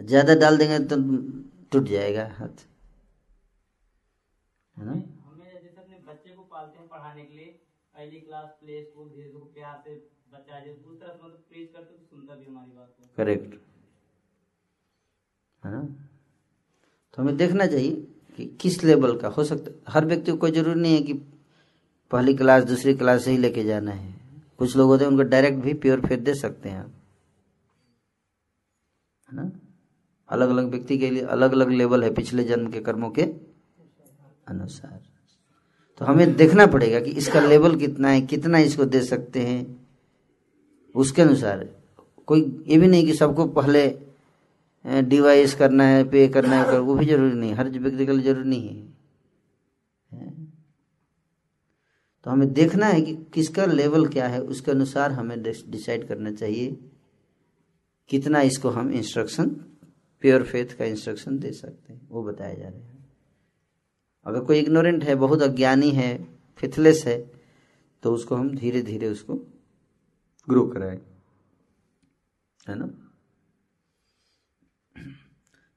[0.00, 0.96] ज़्यादा डाल देंगे तो
[1.72, 2.64] टूट जाएगा हाथ।
[4.76, 4.92] है ना?
[4.92, 7.50] हमें बच्चे को पालते हैं पढ़ाने के लिए
[7.94, 9.94] पहली क्लास प्ले स्कूल धीरे धीरे प्यार से
[10.32, 13.54] बच्चा उस तरह से मतलब प्रेज करते तो सुनता भी हमारी बात को। करेक्ट
[15.62, 15.80] है ना?
[17.14, 17.92] तो हमें देखना चाहिए
[18.38, 21.14] कि किस लेवल का हो सकता हर व्यक्ति को कोई ज़रूरी नहीं है कि
[22.10, 24.14] पहली क्लास दूसरी क्लास से ही लेके जाना है।
[24.58, 26.92] कुछ लोग होते हैं उनको डायरेक्ट भी प्योर फेथ दे सकते हैं आप।
[29.28, 29.50] है ना?
[30.28, 33.22] अलग अलग व्यक्ति के लिए अलग अलग लेवल है पिछले जन्म के कर्मों के
[34.48, 35.00] अनुसार।
[36.00, 39.88] तो हमें देखना पड़ेगा कि इसका लेवल कितना है कितना इसको दे सकते हैं।
[40.94, 41.68] उसके अनुसार
[42.26, 43.88] कोई ये भी नहीं कि सबको पहले
[45.02, 48.22] डिवाइस करना है पे करना है कर, वो भी ज़रूरी नहीं हर व्यक्ति के लिए
[48.22, 48.89] ज़रूरी नहीं है।
[52.24, 56.76] तो हमें देखना है कि किसका लेवल क्या है, उसके अनुसार हमें डिसाइड करना चाहिए
[58.08, 59.48] कितना इसको हम इंस्ट्रक्शन,
[60.22, 62.98] प्योर फेथ का इंस्ट्रक्शन दे सकते हैं, वो बताया जा रहा है।
[64.26, 66.10] अगर कोई इग्नोरेंट है, बहुत अज्ञानी है,
[66.56, 67.30] फिथलेस है
[68.02, 69.34] तो उसको हम धीरे धीरे उसको
[70.48, 71.00] ग्रो कराए।
[72.68, 72.88] है ना?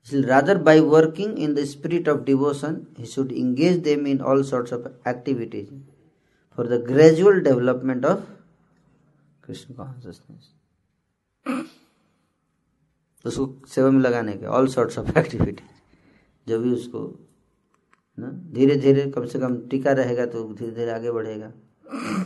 [0.05, 4.73] Rather by working in the spirit of devotion he should engage them in all sorts
[4.73, 5.73] of activities.
[6.57, 8.19] For the gradual development of
[9.41, 10.43] krishna consciousness.
[13.25, 15.63] उसको सेवा में लगाने के ऑल सॉर्ट्स ऑफ़ एक्टिविटी
[16.47, 17.19] जो भी उसको,
[18.19, 21.51] ना धीरे धीरे कम से कम टीका रहेगा तो धीरे धीरे आगे बढ़ेगा।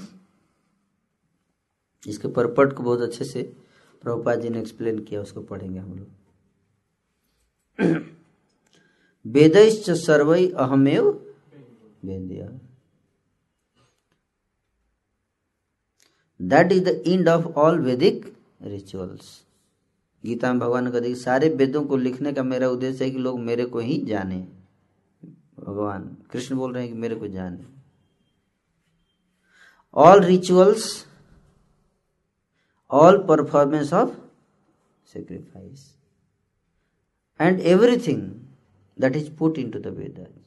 [2.08, 3.44] इसके परपट को बहुत अच्छे से
[4.02, 6.08] प्रभुपाद जी ने एक्सप्लेन किया, उसको पढ़ेंगे हम लोग।
[9.34, 11.10] वेदैश्च सर्वै अहमेव
[12.06, 12.60] वेद्य
[16.42, 19.44] that is the end of all Vedic rituals
[20.26, 23.40] Gita में भगवान ने कहा सारे वेदों को लिखने का मेरा उद्देश्य है कि लोग
[23.40, 24.40] मेरे को ही जाने।
[25.60, 27.66] भगवान कृष्ण बोल रहे हैं कि मेरे को जाने।
[29.96, 31.06] All rituals
[32.92, 34.10] all performance of
[35.14, 35.94] sacrifice
[37.40, 38.22] and everything
[38.98, 40.38] that is put into the Vedas,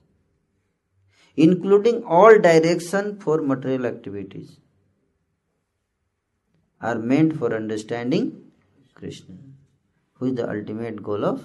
[1.39, 4.60] including all direction for material activities,
[6.81, 8.27] are meant for understanding
[8.95, 9.37] Krishna,
[10.21, 11.41] who is the ultimate goal of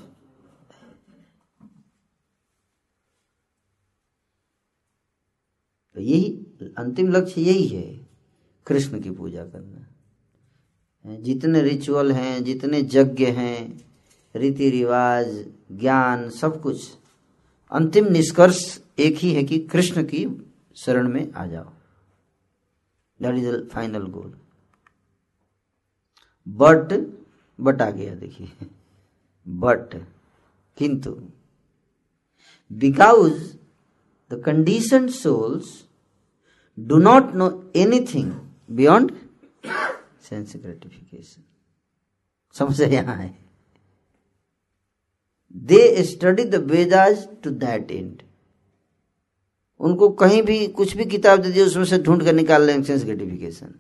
[5.96, 6.30] तो यही
[6.78, 8.08] अंतिम लक्ष्य यही है
[8.68, 13.60] कृष्ण की पूजा करना। जितने ritual हैं जितने यज्ञ हैं
[14.36, 15.28] रीति रिवाज
[15.72, 16.90] ज्ञान सब कुछ
[17.72, 18.60] अंतिम निष्कर्ष
[19.00, 20.26] एक ही है कि कृष्ण की
[20.76, 21.72] शरण में आ जाओ।
[23.22, 24.34] That is the final goal
[26.48, 26.94] but
[27.60, 28.68] but आ गया, देखिए।
[29.46, 29.96] बट,
[30.78, 31.12] किंतु
[32.72, 33.34] because
[34.32, 35.84] the conditioned souls
[36.78, 38.32] do not know anything
[38.72, 39.12] beyond
[40.30, 41.42] sense gratification
[42.56, 43.34] समझ यहाँ है।
[45.56, 48.22] They study the Vedas to that end
[49.80, 53.04] उनको कहीं भी कुछ भी किताब दे दी उसमें से ढूंढ कर निकाल लेंगे सेंस
[53.04, 53.74] ग्रेटिफिकेशन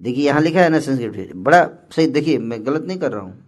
[0.00, 3.22] देखिए, यहाँ लिखा है ना सेंस ग्रेटिफिकेशन बड़ा सही, देखिए, मैं गलत नहीं कर रहा
[3.22, 3.44] हूँ।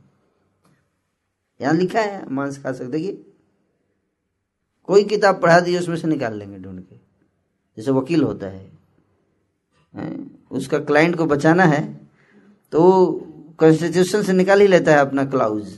[1.60, 3.24] यहाँ लिखा है मांस खा सकते देखिए,
[4.88, 6.96] कोई किताब पढ़ा दी, उसमें से निकाल लेंगे ढूंढ के।
[7.76, 8.76] जैसे वकील होता है
[10.50, 11.82] उसका क्लाइंट को बचाना है
[12.72, 12.80] तो
[13.58, 15.68] कॉन्स्टिट्यूशन से निकाल ही लेता है अपना क्लाउज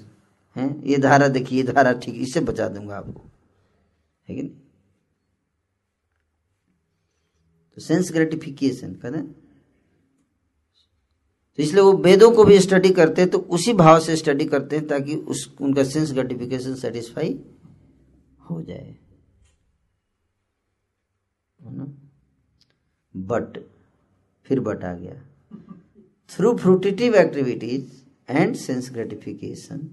[0.57, 3.21] है, ये धारा देखिए, ये धारा ठीक, इससे बचा दूँगा आपको।
[4.29, 4.51] है कि नहीं?
[7.77, 9.35] तो सेंस ग्रेटिफिकेशन कहते हैं।
[11.57, 14.77] तो इसलिए वो वेदों को भी स्टडी करते हैं तो उसी भाव से स्टडी करते
[14.77, 17.41] हैं ताकि उस उनका सेंस ग्रेटिफिकेशन सेटिस्फाई
[18.51, 18.97] हो जाए।
[23.17, 23.67] बट
[24.45, 25.23] फिर बट आ गया।
[26.29, 27.93] Through fruitive activities
[28.29, 29.89] and sense gratification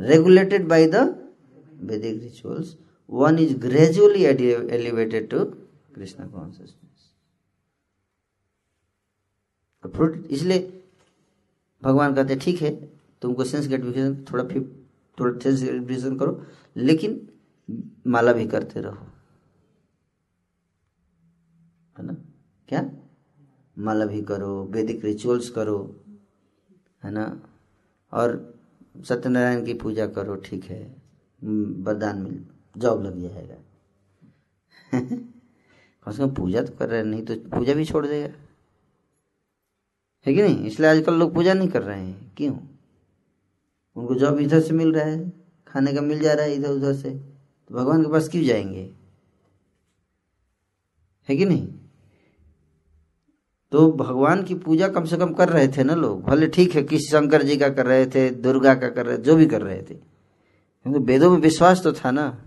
[0.00, 1.02] by the
[1.84, 2.66] Vedic rituals,
[3.14, 5.38] one is gradually ele- elevated to
[5.94, 6.87] Krishna consciousness.
[9.88, 10.82] तो फ्रूट इसलिए
[11.82, 12.70] भगवान कहते हैं, ठीक है,
[13.22, 14.62] तुमको सेंस ग्रेटिफिकेशन थोड़ा फिर,
[15.20, 16.46] थोड़ा सेंस ग्रेटिफिकेशन करो,
[16.76, 17.28] लेकिन
[18.06, 19.06] माला भी करते रहो।
[21.98, 22.16] है ना?
[22.68, 22.90] क्या?
[23.78, 25.78] माला भी करो, वैदिक रिचुअल्स करो,
[27.04, 27.24] है ना?
[28.12, 28.58] और
[29.04, 30.82] सत्यनारायण की पूजा करो, ठीक है।
[31.42, 32.44] वरदान मिल,
[32.76, 33.54] जॉब लग जाएगा।
[34.94, 38.34] कम से कम पूजा तो कर रहे नहीं तो पूजा भी छोड़ देगा।
[40.26, 40.64] है कि नहीं?
[40.64, 42.58] इसलिए आजकल लोग पूजा नहीं कर रहे हैं। क्यों?
[43.96, 45.32] उनको जॉब इधर से मिल रहा है,
[45.66, 47.10] खाने का मिल जा रहा है इधर उधर से।
[47.68, 48.90] तो भगवान के पास क्यों जाएँगे?
[51.28, 51.68] है कि नहीं?
[53.72, 56.82] तो भगवान की पूजा कम से कम कर रहे थे ना लोग। भले ठीक है,
[56.82, 59.82] किसी शंकर जी का कर रहे थे, दुर्गा का कर रहे, जो भी कर रहे
[59.82, 59.94] थे।
[60.82, 62.44] क्योंकि वेदों में विश्वास तो था ना।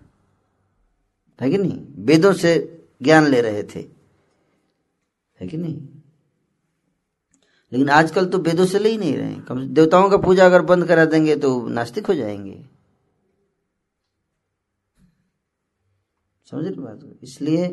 [1.41, 1.86] है कि नहीं?
[1.95, 3.79] वेदों से ज्ञान ले रहे थे।
[5.39, 5.88] है कि नहीं?
[7.71, 10.88] लेकिन आजकल तो वेदों से ले ही नहीं रहे कम देवताओं का पूजा अगर बंद
[10.88, 12.63] करा देंगे तो नास्तिक हो जाएँगे।
[16.47, 17.67] समझ रहे बात इसलिए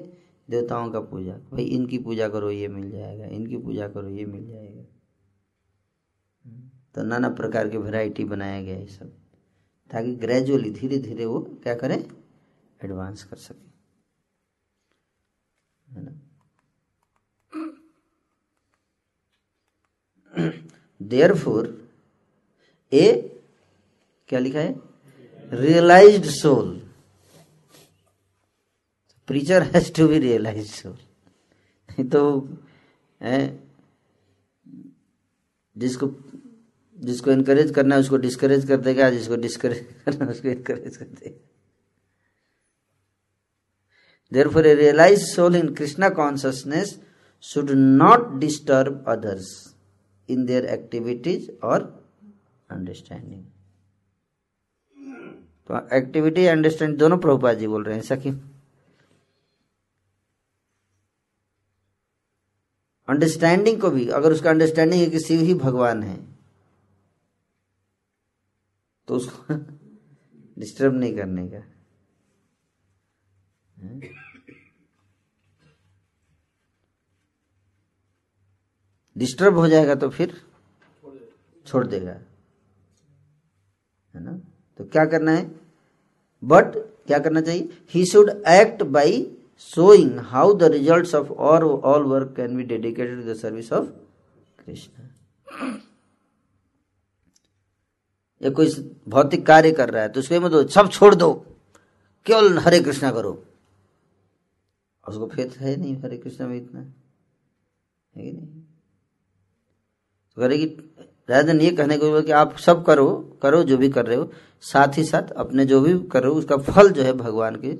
[0.49, 4.47] देवताओं का पूजा, भाई इनकी पूजा करो, ये मिल जाएगा, इनकी पूजा करो, ये मिल
[4.49, 4.83] जाएगा।
[6.95, 9.13] तो नाना प्रकार के वैरायटी बनाया गया है सब,
[9.91, 11.99] ताकि ग्रेजुअली धीरे धीरे वो क्या करें?
[12.85, 13.69] एडवांस कर सके।
[15.89, 16.28] है ना?
[21.03, 21.89] देयर फोर
[22.93, 23.41] ए
[24.29, 24.81] क्या लिखा है?
[25.53, 26.91] Realise soul
[29.27, 32.49] preacher has to be realise soul तो
[33.23, 33.69] है?
[35.77, 36.11] जिसको
[36.99, 41.05] जिसको इनकरेज करना है, उसको डिस्करेज कर देगा, जिसको डिस्करेज करना है, उसको इनकरेज कर
[41.05, 41.49] देगा।
[44.49, 47.01] Therefore a realise soul in Krishna consciousness
[47.41, 49.68] should not disturb others
[50.29, 51.79] in their activities or
[52.71, 53.45] understanding.
[55.71, 58.35] तो एक्टिविटी अंडरस्टैंड दोनों प्रभुपाद जी बोल रहे हैं क्यों
[63.09, 66.17] अंडरस्टैंडिंग को भी, अगर उसका अंडरस्टैंडिंग है कि शिव ही भगवान है
[69.09, 69.55] तो उसको
[70.59, 71.63] डिस्टर्ब नहीं करने का।
[79.19, 80.43] डिस्टर्ब हो जाएगा तो फिर
[81.67, 82.13] छोड़ देगा।
[84.15, 84.33] है ना?
[84.79, 85.61] तो क्या करना है?
[86.45, 86.77] बट
[87.07, 87.79] क्या करना चाहिए?
[87.91, 93.17] He should act by showing how the results of all, all work can be dedicated
[93.19, 93.87] to the service of
[94.61, 95.05] Krishna.
[98.43, 101.33] या कोई भौतिक कार्य कर रहा है तो उसको मतलब सब छोड़ दो।
[102.27, 103.45] केवल हरे कृष्णा करो।
[105.09, 106.81] उसको फेथ है नहीं हरे कृष्णा में इतना?
[108.17, 108.63] है कि नहीं?
[110.39, 110.67] करेगी
[111.31, 114.31] राधा ने ये कहने को कि आप सब करो करो जो भी कर रहे हो,
[114.61, 117.75] साथ ही साथ अपने जो भी कर रहे हो, उसका फल जो है भगवान के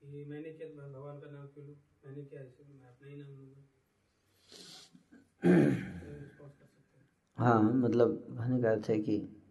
[0.00, 1.76] कि मैंने किया तो भगवान का नाम क्यों लूँ?
[2.04, 3.68] मैंने किया इसे मैं अपना ही नाम लूँगा।
[7.62, 9.42] मतलब कहने का अर्थ है। कि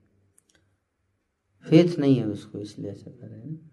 [1.64, 3.73] फेथ नहीं है उसको इसलिए ऐसा कर रहे हैं ना।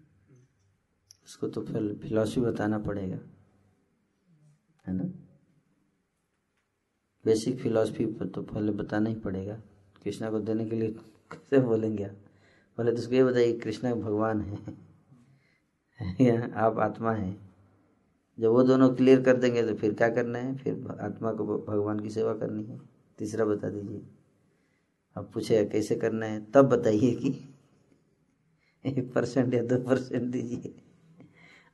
[1.25, 3.19] उसको तो फिर फिलॉसफी बताना पड़ेगा,
[4.87, 5.03] है ना?
[7.25, 9.61] बेसिक फिलॉसफी पर तो पहले बताना ही पड़ेगा,
[10.03, 10.91] कृष्णा को देने के लिए
[11.31, 12.15] कैसे बोलेंगे आप?
[12.77, 14.59] पहले तो उसको ये बताइए कृष्णा भगवान है,
[16.21, 17.51] या आप आत्मा हैं?
[18.39, 20.55] जब वो दोनों क्लियर कर देंगे तो फिर क्या करना है?
[20.55, 22.79] फिर आत्मा को भगवान की सेवा करनी है।
[23.17, 24.01] तीसरा बता दीजिए।
[25.15, 26.51] अब पूछेगा कैसे करना है?
[26.51, 27.55] तब बताइए कि
[28.85, 30.90] एक परसेंट या दो परसेंट दीजिए।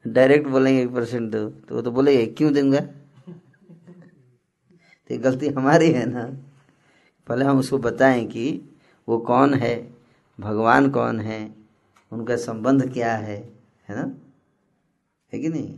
[0.05, 2.79] डायरेक्ट बोलेंगे एक परसेंट दो तो वो तो बोलेगा, क्यों दूँगा?
[5.09, 6.23] तो गलती हमारी है ना।
[7.27, 8.75] पहले हम उसको बताएँ कि
[9.07, 9.75] वो कौन है,
[10.39, 11.55] भगवान कौन है,
[12.11, 13.37] उनका संबंध क्या है
[13.89, 14.15] है ना?
[15.33, 15.77] है कि नहीं?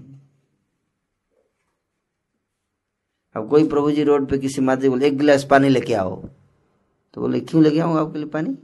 [3.35, 6.15] अब कोई प्रभु जी रोड पे किसी माता जी बोले, एक गिलास पानी लेके आओ।
[7.13, 8.57] तो बोले, क्यों लेके आऊँगा आपके लिए पानी?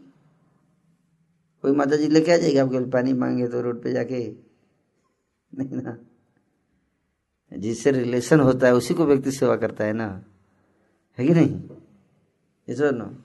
[1.64, 4.45] कोई माता जी लेके आ जाएगी आपके लिए पानी, मांगे तो रोड पे जाके।
[5.60, 5.98] नहीं ना।
[7.54, 10.26] जिससे रिलेशन होता है, उसी को व्यक्ति सेवा करता है ना।
[11.20, 11.64] है कि नहीं?
[12.70, 13.24] ये ना।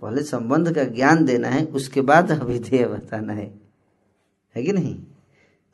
[0.00, 3.60] पहले संबंध का ज्ञान देना है, उसके बाद अभिधेय बताना है।
[4.56, 5.06] है कि नहीं?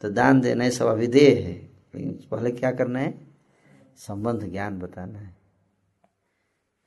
[0.01, 1.53] तो दान देना है, सब अभिधेय है।
[1.95, 3.27] लेकिन पहले क्या करना है?
[3.97, 5.43] संबंध ज्ञान बताना है।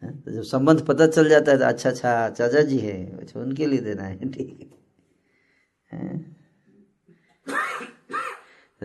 [0.04, 3.66] तो जब संबंध पता चल जाता है तो अच्छा अच्छा चाचा जी है अच्छा उनके
[3.66, 4.74] लिए देना है। ठीक
[5.92, 6.35] है।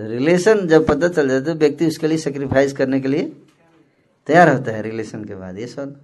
[0.09, 3.25] रिलेशन जब पता चल जाता है तो व्यक्ति उसके लिए सेक्रीफाइस करने के लिए
[4.29, 6.01] तैयार होता है रिलेशन के बाद, ये सब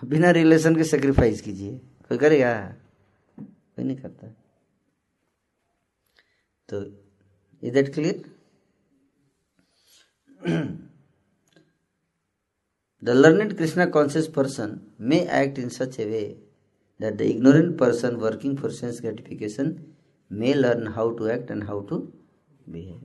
[0.00, 1.76] बिना रिलेशन के सेक्रीफाइस कीजिए।
[2.08, 2.52] कोई करेगा?
[3.38, 4.26] कोई नहीं करता।
[6.68, 6.82] तो
[7.62, 8.24] is that clear
[13.02, 16.22] the learned Krishna conscious person may act in such a way
[17.00, 19.74] that the ignorant person working for sense gratification
[20.30, 21.98] may learn how to act and how to
[22.68, 23.00] भी है।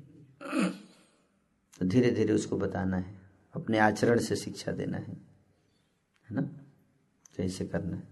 [1.80, 3.20] तो धीरे धीरे उसको बताना है।
[3.55, 5.14] अपने आचरण से शिक्षा देना है।
[6.28, 6.41] है ना?
[6.41, 8.07] तो कैसे करना है।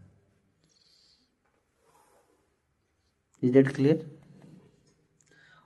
[3.44, 4.06] Is that clear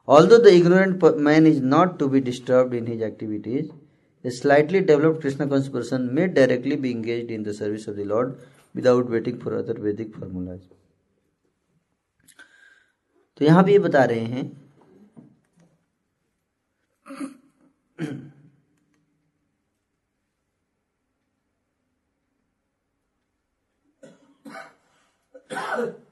[0.27, 3.69] although the ignorant man is not to be disturb in his activities
[4.25, 8.33] a slightly developed Krishna conscious may directly be engage in the service of the lord
[8.75, 10.59] without waiting for other Vedic formulas
[13.37, 14.62] तो यहाँ भी ये बता रहे हैं
[25.49, 26.02] Got it.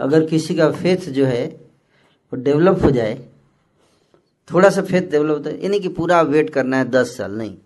[0.00, 1.46] अगर किसी का फेथ जो है,
[2.32, 3.14] वो डेवलप हो जाए,
[4.50, 7.56] थोड़ा सा फेथ डेवलप होता है, यानी कि पूरा वेट करना है दस साल, नहीं।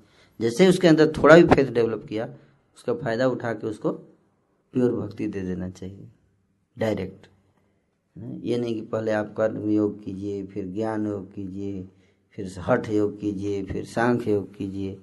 [0.41, 2.29] जैसे ही उसके अंदर थोड़ा भी फेथ डेवलप किया,
[2.77, 3.91] उसका फ़ायदा उठा के उसको
[4.75, 6.09] प्योर भक्ति दे देना चाहिए
[6.79, 7.27] डायरेक्ट
[8.17, 11.83] ये नहीं कि पहले आप कर्म योग कीजिए, फिर ज्ञान योग कीजिए,
[12.31, 14.99] फिर हठ योग कीजिए, फिर सांख्य योग कीजिए,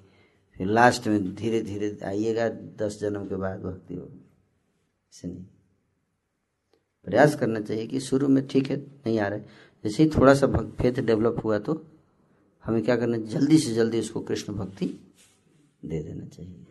[0.58, 5.46] फिर लास्ट में धीरे धीरे आइएगा दस जन्म के बाद भक्ति ऐसे नहीं।
[7.08, 9.46] प्रयास करना चाहिए कि शुरू में ठीक है, नहीं आ रहा है।
[9.84, 10.48] जैसे ही थोड़ा सा
[10.82, 11.74] फेथ डेवलप हुआ तो
[12.66, 14.86] हमें क्या करना, जल्दी से जल्दी उसको कृष्ण भक्ति
[15.86, 16.66] दे देना चाहिए।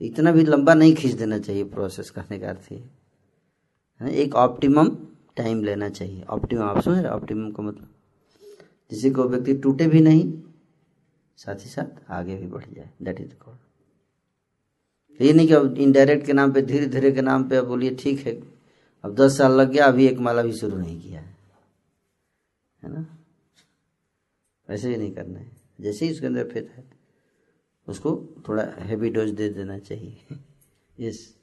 [0.00, 4.88] तो इतना भी लंबा नहीं खींच देना चाहिए प्रोसेस करने का अर्थ है एक ऑप्टिमम
[5.36, 7.88] टाइम लेना चाहिए। ऑप्टिमम आप समझ रहे ऑप्टिमम का मतलब।
[8.90, 10.32] जिससे को व्यक्ति टूटे भी नहीं,
[11.38, 13.58] साथ ही साथ आगे भी बढ़ जाए। दैट इज़ कॉल्ड
[15.20, 17.94] ये नहीं कि अब इनडायरेक्ट के नाम पे धीरे धीरे के नाम पे अब बोलिए,
[17.94, 18.34] ठीक है।
[19.04, 21.36] अब दस साल लग गया, अभी एक माला भी शुरू नहीं किया है।
[22.82, 23.18] है ना?
[24.68, 26.84] वैसे ही नहीं करना है। जैसे ही उसके अंदर फेथ है,
[27.88, 30.16] उसको थोड़ा हैवी डोज दे देना चाहिए।
[31.00, 31.36] यस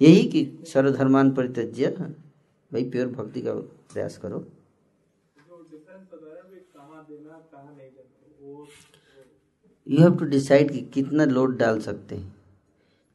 [0.00, 1.86] यही कि सर्वधर्मान परित्यज्य,
[2.72, 3.54] भाई प्योर भक्ति का
[3.92, 4.38] प्रयास करो।
[9.86, 12.34] यू हैव टू डिसाइड कि कितना लोड डाल सकते हैं।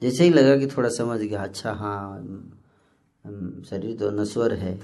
[0.01, 2.19] जैसे ही लगा कि थोड़ा समझ गया अच्छा हाँ
[3.65, 4.77] शरीर तो नश्वर है?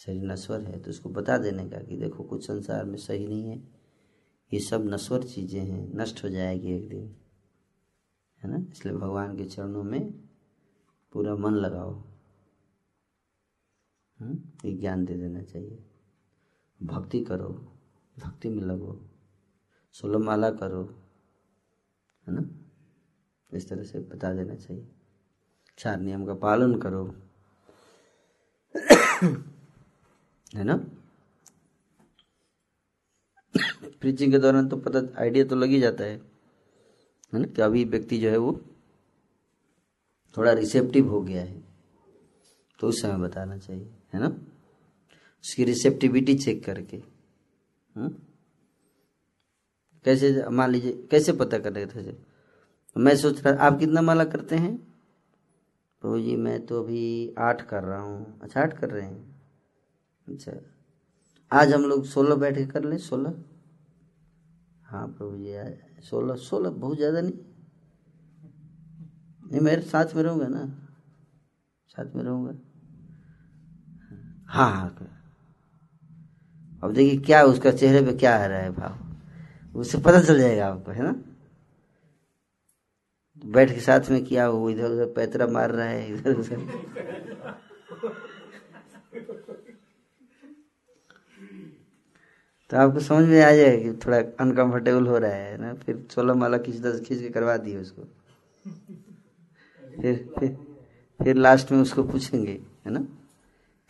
[0.00, 3.48] शरीर नश्वर है तो उसको बता देने का कि देखो, कुछ संसार में सही नहीं
[3.50, 3.58] है।
[4.52, 7.14] ये सब नश्वर चीज़ें हैं, नष्ट हो जाएगी एक दिन,
[8.42, 8.58] है ना?
[8.70, 10.10] इसलिए भगवान के चरणों में
[11.12, 11.92] पूरा मन लगाओ।
[14.20, 14.38] हम्म?
[14.64, 15.78] ये ज्ञान दे देना चाहिए।
[16.80, 17.48] भक्ति करो,
[18.16, 19.00] भक्ति में लगो।
[19.96, 20.82] सोलह माला करो,
[22.26, 22.42] है ना?
[23.52, 24.86] इस तरह से बता देना चाहिए।
[25.78, 27.04] चार नियम का पालन करो,
[30.54, 30.76] है ना?
[34.00, 36.16] प्रीचिंग के दौरान तो पता आइडिया तो लग ही जाता है
[37.32, 37.46] है ना?
[37.46, 38.52] कि अभी व्यक्ति जो है वो
[40.36, 41.62] थोड़ा रिसेप्टिव हो गया है
[42.78, 44.26] तो उस समय बताना चाहिए, है ना?
[45.44, 46.96] उसकी रिसेप्टिविटी चेक करके
[47.96, 48.25] हुँ?
[50.06, 52.36] कैसे, मान लीजिए, कैसे पता करने थे
[52.96, 54.76] मैं सोच रहा, आप कितना माला करते हैं?
[56.00, 59.34] प्रभु जी, मैं तो अभी आठ कर रहा हूँ। अच्छा आठ कर रहे हैं?
[60.28, 60.52] अच्छा।
[61.52, 63.34] आज हम लोग सोलह बैठ के कर लें, सोलह?
[64.84, 67.34] हाँ प्रभु जी, आज सोलह सोलह, बहुत ज़्यादा नहीं।
[69.52, 70.66] नहीं, मेरे साथ में रहूँगा ना?
[71.88, 72.52] साथ में रहूँगा?
[74.46, 75.12] हाँ हाँ
[76.84, 79.05] अब देखिए, क्या उसका चेहरे पे क्या आ रहा है भाव?
[79.76, 81.14] उससे पता चल जाएगा आपको, है ना?
[83.44, 86.56] बैठ के साथ में किया वो इधर उधर पैतरा मार रहा है, इधर उधर।
[92.70, 95.74] तो आपको समझ में आ जाएगा कि थोड़ा अनकंफर्टेबल हो रहा है, ना?
[95.74, 98.02] फिर सोलह माला खींच दस, खींच के करवा दिए उसको।
[100.00, 100.56] फिर फिर
[101.20, 103.06] फिर लास्ट में उसको पूछेंगे, है ना?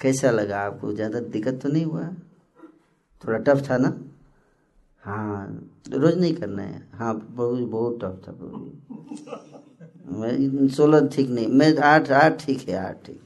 [0.01, 0.93] कैसा लगा आपको?
[0.93, 2.09] ज़्यादा दिक्कत तो नहीं हुआ?
[3.25, 4.01] थोड़ा टफ था ना?
[5.07, 8.59] हाँ रोज नहीं करना है। हाँ बहुत बहुत टफ था प्रभु
[10.19, 13.21] मैं सोलह ठीक नहीं, मैं आठ आठ ठीक है, आठ ठीक।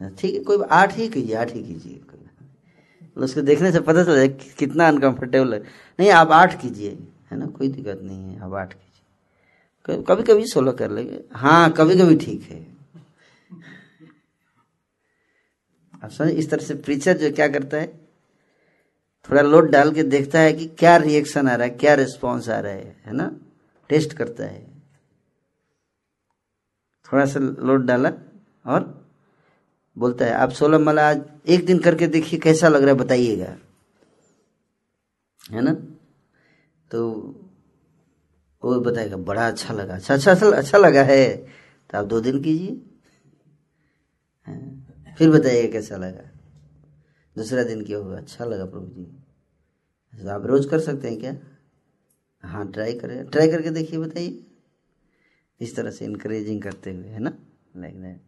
[0.00, 2.00] है ठीक है, कोई आठ ही कीजिए, आठ ही कीजिए।
[3.16, 4.28] उसको देखने से पता चल जाए
[4.58, 5.60] कितना अनकंफर्टेबल है।
[5.98, 6.90] नहीं, आप आठ कीजिए,
[7.30, 11.70] है ना, कोई दिक्कत नहीं है, आप आठ कीजिए। कभी कभी सोलह कर लेंगे। हाँ
[11.72, 12.66] कभी कभी ठीक है।
[15.94, 18.03] आप समझ, इस तरह से प्रीचर जो क्या करता है?
[19.30, 22.58] थोड़ा लोड डाल के देखता है कि क्या रिएक्शन आ रहा है क्या रिस्पॉन्स आ
[22.60, 23.30] रहा है है ना?
[23.88, 24.62] टेस्ट करता है।
[27.12, 28.12] थोड़ा सा लोड डाला
[28.66, 29.04] और
[29.98, 33.56] बोलता है आप सोलह माला आज एक दिन करके देखिए कैसा लग रहा है बताइएगा।
[35.52, 35.72] है ना?
[36.90, 37.10] तो
[38.64, 41.36] वो बताएगा बड़ा अच्छा लगा। अच्छा अच्छा अच्छा, अच्छा लगा है।
[41.90, 42.80] तो आप दो दिन कीजिए।
[45.18, 46.30] फिर बताइएगा कैसा लगा?
[47.36, 51.36] दूसरा दिन क्या होगा। अच्छा लगा प्रभु जी। आप रोज कर सकते हैं क्या?
[52.44, 54.44] हाँ ट्राई करें। ट्राई करके देखिए, बताइए।
[55.60, 57.32] इस तरह से इनकरेजिंग करते हुए, है ना?
[57.76, 58.20] लाइक दैट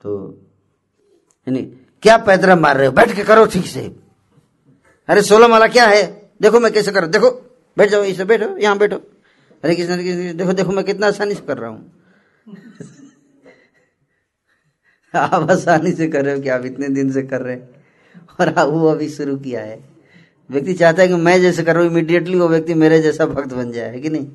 [0.00, 0.42] तो
[1.48, 1.62] यानी,
[2.02, 2.92] क्या पैदरा मार रहे हो?
[2.92, 3.96] बैठ के करो ठीक से।
[5.08, 6.30] अरे, सोलह माला क्या है?
[6.42, 7.00] देखो मैं कैसे कर?
[7.00, 7.30] रहा देखो,
[7.78, 8.96] बैठ जाओ, इसे बैठो, यहाँ बैठो।
[9.64, 11.92] अरे कृष्ण देखो देखो, मैं कितना आसानी से कर रहा हूँ।
[15.14, 17.68] आप आसानी से कर रहे हो कि आप इतने दिन से कर रहे हैं।
[18.40, 19.84] और आप वो अभी शुरू किया है।
[20.50, 23.54] व्यक्ति चाहता है कि मैं जैसे कर रहा हूँ इमीडिएटली वो व्यक्ति मेरे जैसा भक्त
[23.54, 24.28] बन जाए, है कि नहीं?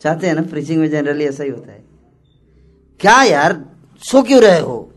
[0.00, 1.84] चाहते हैं ना प्रीचिंग में जनरली ऐसा ही होता है।
[3.00, 3.64] क्या यार,
[3.98, 4.92] सो क्यों रहे हो?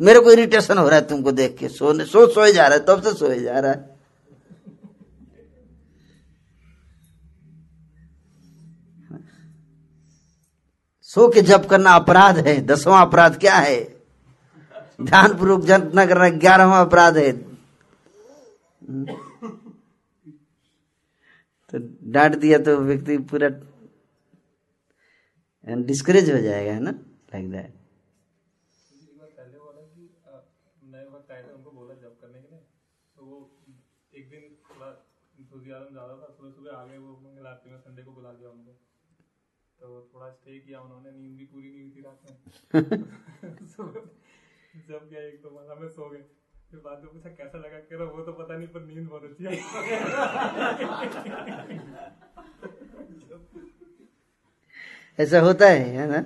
[0.00, 2.84] मेरे को इरिटेशन हो रहा है तुमको देख के, सोने सो सोए जा रहा है,
[2.88, 3.93] तब से सोए जा रहा है।
[11.16, 13.76] सो के जप करना अपराध है, दसवां अपराध क्या है?
[15.00, 17.32] ध्यान पूर्वक जप न करना ग्यारहवा अपराध है।
[21.72, 21.78] तो
[22.12, 23.48] डांट दिया तो व्यक्ति पूरा
[25.86, 26.90] डिस्करेज हो जाएगा, है ना?
[26.90, 27.72] लाइक दैट
[29.36, 30.02] पहले बोला कि
[30.92, 32.60] नए वक्त आए थे उनको बोला जब करने के लिए
[33.16, 33.36] तो वो
[34.12, 34.88] एक दिन थोड़ा
[35.34, 37.10] इंथुजियाज्म ज़्यादा था सुबह सुबह आ गए वो
[37.44, 38.72] रात में संडे को बुला दिया उनको
[40.24, 42.36] तो थोड़ा स्टे किया उन्होंने नींद भी पूरी नहीं हुई थी रात में।
[44.88, 46.24] जब गया एक दो माला में सो गए
[46.70, 47.80] फिर बाद में पूछा कैसा लगा?
[47.80, 49.56] कह रहा वो तो पता नहीं पर नींद बहुत अच्छी आई।
[55.18, 56.24] ऐसा होता है है ना?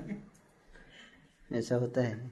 [1.52, 2.30] ऐसा होता है।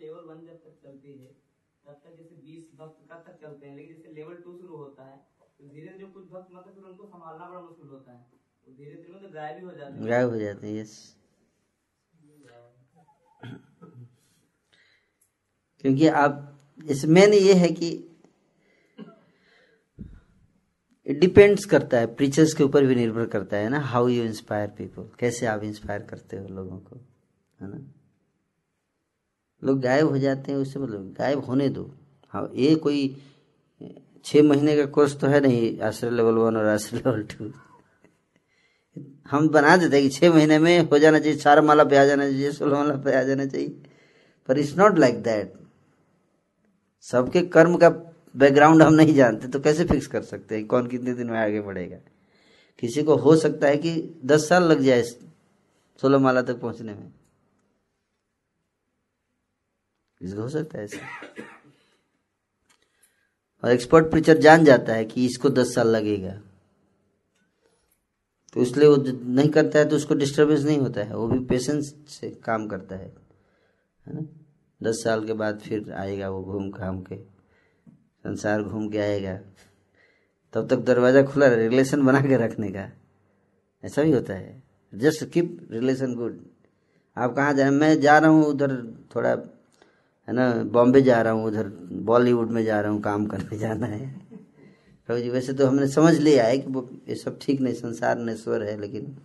[0.00, 1.36] लेवल वन जब तक चलती है
[1.86, 5.04] तब तक जैसे बीस भक्त कब तक चलते हैं लेकिन जैसे लेवल टू शुरू होता
[5.04, 8.96] है तो धीरे धीरे कुछ भक्त मतलब फिर उनको संभालना बड़ा मुश्किल होता है। धीरे
[8.96, 11.14] धीरे मतलब गायब भी हो जाते हैं। गायब हो जाते हैं यस
[15.84, 16.40] क्योंकि आप
[16.86, 17.90] इसमें ये है कि
[21.06, 24.68] इट डिपेंड्स करता है प्रीचर्स के ऊपर भी निर्भर करता है ना हाउ यू इंस्पायर
[24.68, 26.96] पीपल कैसे आप इंस्पायर करते हो लोगों को,
[27.58, 27.80] है ना?
[29.62, 31.90] लोग गायब हो जाते हैं उससे मतलब गायब होने दो।
[32.32, 33.06] हाँ ये कोई
[34.24, 37.52] छः महीने का कोर्स तो है नहीं, आश्रय लेवल वन और आश्रय लेवल टू
[39.30, 42.30] हम बना देते कि छः महीने में हो जाना चाहिए, चार माला पे आ जाना
[42.30, 43.68] चाहिए, सोलह माला पे आ जाना चाहिए।
[44.48, 45.52] पर इट्स नॉट लाइक दैट
[47.04, 47.88] सबके कर्म का
[48.34, 50.66] बैकग्राउंड हम नहीं जानते तो कैसे फिक्स कर सकते हैं?
[50.66, 51.96] कौन कितने दिन में आगे बढ़ेगा?
[52.78, 57.12] किसी को हो सकता है कि दस साल लग जाए सोलह माला तक पहुँचने में।
[60.20, 60.98] हो सकता है ऐसा।
[63.64, 66.32] और एक्सपर्ट प्रीचर जान जाता है कि इसको दस साल लगेगा।
[68.56, 71.94] तो इसलिए वो नहीं करता है तो उसको डिस्टर्बेंस नहीं होता है। वो भी पेशेंस
[72.10, 73.06] से काम करता है
[74.06, 74.26] है ना?
[74.80, 79.34] दस साल के बाद फिर आएगा वो घूम घाम के, संसार घूम के आएगा।
[80.54, 82.88] तब तक दरवाज़ा खुला रहे रिलेशन बना के रखने का।
[83.82, 84.62] ऐसा भी होता है।
[84.92, 86.38] जस्ट कीप रिलेशन गुड
[87.16, 88.76] आप कहाँ जा रहे मैं जा रहा हूँ उधर
[89.16, 89.34] थोड़ा
[90.28, 93.86] है ना, बॉम्बे जा रहा हूँ, उधर बॉलीवुड में जा रहा हूँ, काम करने जाना
[93.86, 94.24] है।
[95.06, 98.18] प्रभु जी, वैसे तो हमने समझ लिया है कि वो, ये सब ठीक नहीं, संसार
[98.18, 99.16] नश्वर है, लेकिन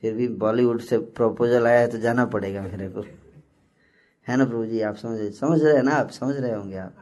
[0.00, 3.04] फिर भी बॉलीवुड से प्रपोजल आया है तो जाना पड़ेगा मेरे को।
[4.28, 6.10] है ना प्रभु जी, आप समझ समझ रहे हैं ना आप?
[6.10, 6.94] समझ रहे होंगे आप।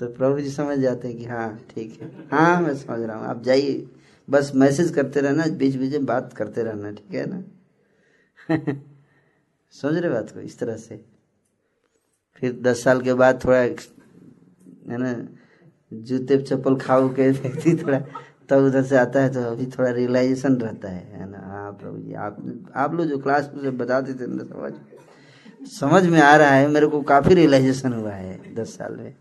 [0.00, 3.26] तो प्रभु जी समझ जाते हैं कि हाँ ठीक है। हाँ मैं समझ रहा हूँ।
[3.26, 3.88] आप जाइए,
[4.30, 7.42] बस मैसेज करते रहना बीच बीच में बात करते रहना, ठीक है ना?
[9.74, 10.40] समझ रहे बात को?
[10.40, 11.04] इस तरह से।
[12.36, 13.76] फिर दस साल के बाद थोड़ा है
[14.88, 15.12] ना,
[15.92, 19.90] जूते चप्पल खाओ के व्यक्ति थोड़ा तब तो उधर से आता है तो अभी थोड़ा
[19.90, 22.36] रियलाइजेशन रहता है है ना। हाँ प्रभु जी आप
[22.74, 24.72] आप लोग जो क्लास में बताते थे ना समझ
[25.70, 29.14] समझ में आ रहा है, मेरे को काफ़ी रियलाइजेशन हुआ है दस साल में।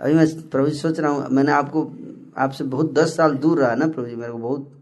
[0.00, 1.92] अभी मैं प्रभु जी सोच रहा हूँ, मैंने आपको,
[2.36, 4.72] आपसे बहुत दस साल दूर रहा ना प्रभु जी मेरे को बहुत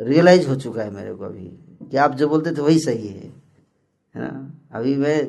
[0.00, 1.46] रियलाइज़ हो चुका है मेरे को अभी,
[1.90, 3.39] कि आप जो बोलते थे वही सही है।
[4.14, 4.60] है ना?
[4.72, 5.22] अभी मैं,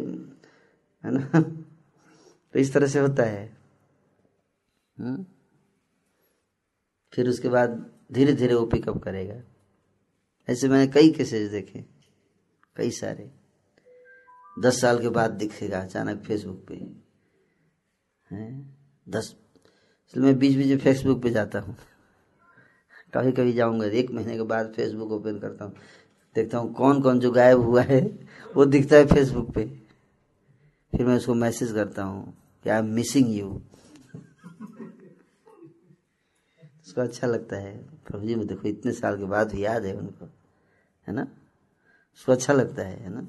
[1.05, 1.39] है ना?
[2.53, 3.57] तो इस तरह से होता है।
[4.99, 5.07] हुँ?
[5.07, 5.25] हम्म?
[7.13, 9.43] फिर उसके बाद धीरे धीरे वो पिकअप करेगा।
[10.49, 11.85] ऐसे मैंने कई केसेस देखे,
[12.75, 13.31] कई सारे।
[14.59, 16.75] दस साल के बाद दिखेगा अचानक फेसबुक पे।
[18.35, 18.77] हैं?
[19.09, 19.35] दस,
[20.07, 21.75] इसलिए मैं बीच बीच फेसबुक पे जाता हूँ।
[23.13, 25.75] कभी कभी जाऊँगा, एक महीने के बाद फेसबुक ओपन करता हूँ।
[26.35, 28.01] देखता हूँ कौन कौन जो गायब हुआ है,
[28.55, 29.65] वो दिखता है फेसबुक पे।
[30.93, 33.61] फिर मैं उसको मैसेज करता हूँ कि आई एम मिसिंग यू
[36.87, 37.77] उसको अच्छा लगता है
[38.07, 40.25] प्रभु जी देखो, इतने साल के बाद भी याद है उनको,
[41.07, 41.27] है ना?
[42.15, 43.27] उसको अच्छा लगता है है ना?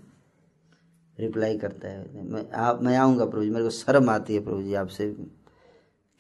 [1.19, 4.63] रिप्लाई करता है मैं, आप, मैं आऊँगा प्रभु जी मेरे को शर्म आती है प्रभु
[4.63, 5.11] जी आपसे।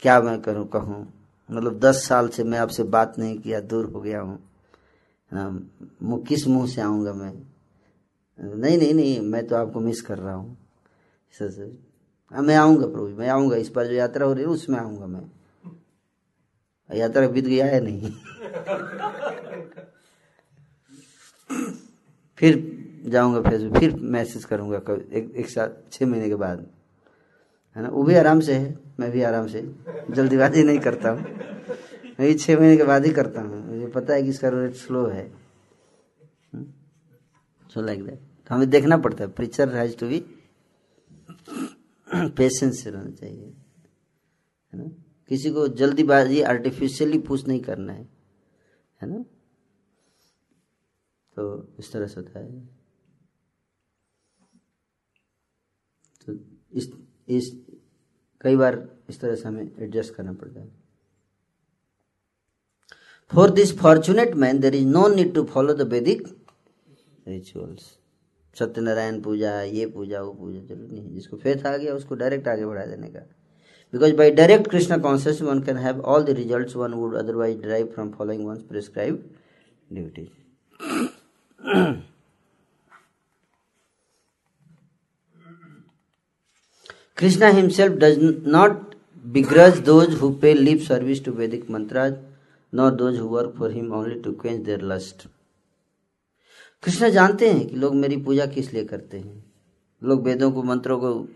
[0.02, 1.12] क्या मैं करूँ, कहूँ?
[1.50, 4.51] मतलब दस साल से मैं आपसे बात नहीं किया, दूर हो गया हूँ।
[5.34, 7.32] किस मुँह से आऊँगा मैं?
[8.40, 10.58] नहीं नहीं नहीं, मैं तो आपको मिस कर रहा हूँ।
[12.32, 15.06] हाँ मैं आऊँगा प्रभु मैं आऊँगा, इस बार जो यात्रा हो रही है, उसमें आऊँगा
[15.06, 15.22] मैं।
[16.96, 18.12] यात्रा बीत गया है नहीं?
[22.36, 24.76] फिर जाऊँगा फेसबुक फिर मैसेज करूँगा
[25.12, 26.66] एक एक साल छः महीने के बाद।
[27.76, 27.88] है ना?
[27.88, 29.74] वो भी आराम से है, मैं भी आराम से,
[30.10, 31.20] जल्दीबाजी नहीं करता हूँ।
[32.20, 35.06] मैं छः महीने के बाद ही करता हूँ। मुझे पता है कि इसका रेट स्लो
[35.06, 35.34] है।
[37.68, 40.20] सो लाइक दैट तो हमें देखना पड़ता है। Preacher has to be
[42.14, 43.46] patience से रहना चाहिए।
[44.72, 45.04] है ना?
[45.28, 48.08] किसी को जल्दीबाजी आर्टिफिशियली पुश नहीं करना है।
[49.02, 49.22] है ना?
[51.36, 52.66] तो इस तरह से होता है।
[56.26, 56.32] तो
[56.72, 56.90] इस
[57.28, 57.66] इस,
[58.40, 60.81] कई बार इस तरह से हमें एडजस्ट करना पड़ता है।
[63.34, 66.26] For this fortunate man there is no need to follow the Vedic
[67.28, 67.90] rituals
[68.56, 72.66] Satyanarayan puja ये पूजा वो पूजा ज़रूरी नहीं जिसको फेथ आ गया उसको डायरेक्ट आगे
[72.66, 73.20] बढ़ा देने का
[73.92, 77.94] Because by direct Krishna consciousness, one can have all the results one would otherwise derive
[77.94, 79.22] from following one's prescribed
[79.92, 80.30] duties.
[87.16, 92.16] Krishna himself does not begrudge those who pay lip service to Vedic mantras,
[92.74, 95.28] nor those who work for him only to quench their lust
[96.82, 99.52] Krishna जानते हैं कि लोग मेरी पूजा किस लिए करते हैं।
[100.02, 101.28] लोग वेदों को, मंत्रों को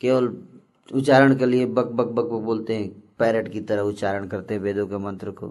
[0.00, 0.42] केवल
[0.94, 4.60] उच्चारण के लिए बक बक बक वो बोलते हैं। पैरट की तरह उच्चारण करते हैं
[4.60, 5.48] वेदों के, मंत्र को।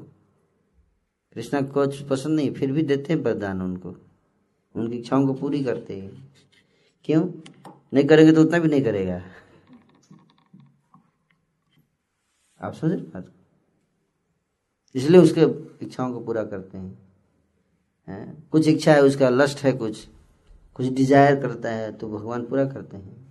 [1.34, 3.95] कृष्णा को पसंद नहीं, फिर भी देते हैं वरदान उनको।
[4.76, 6.34] उनकी इच्छाओं को पूरी करते हैं।
[7.05, 7.32] क्यों?
[7.93, 9.22] नहीं करेंगे तो उतना भी नहीं करेगा।
[12.62, 13.36] आप समझ रहे
[14.95, 15.41] इसलिए उसके
[15.85, 16.97] इच्छाओं को पूरा करते हैं।
[18.07, 18.47] हैं?
[18.51, 20.07] कुछ इच्छा है, उसका लस्ट है कुछ।
[20.75, 23.25] कुछ डिज़ायर करता है तो भगवान पूरा करते हैं।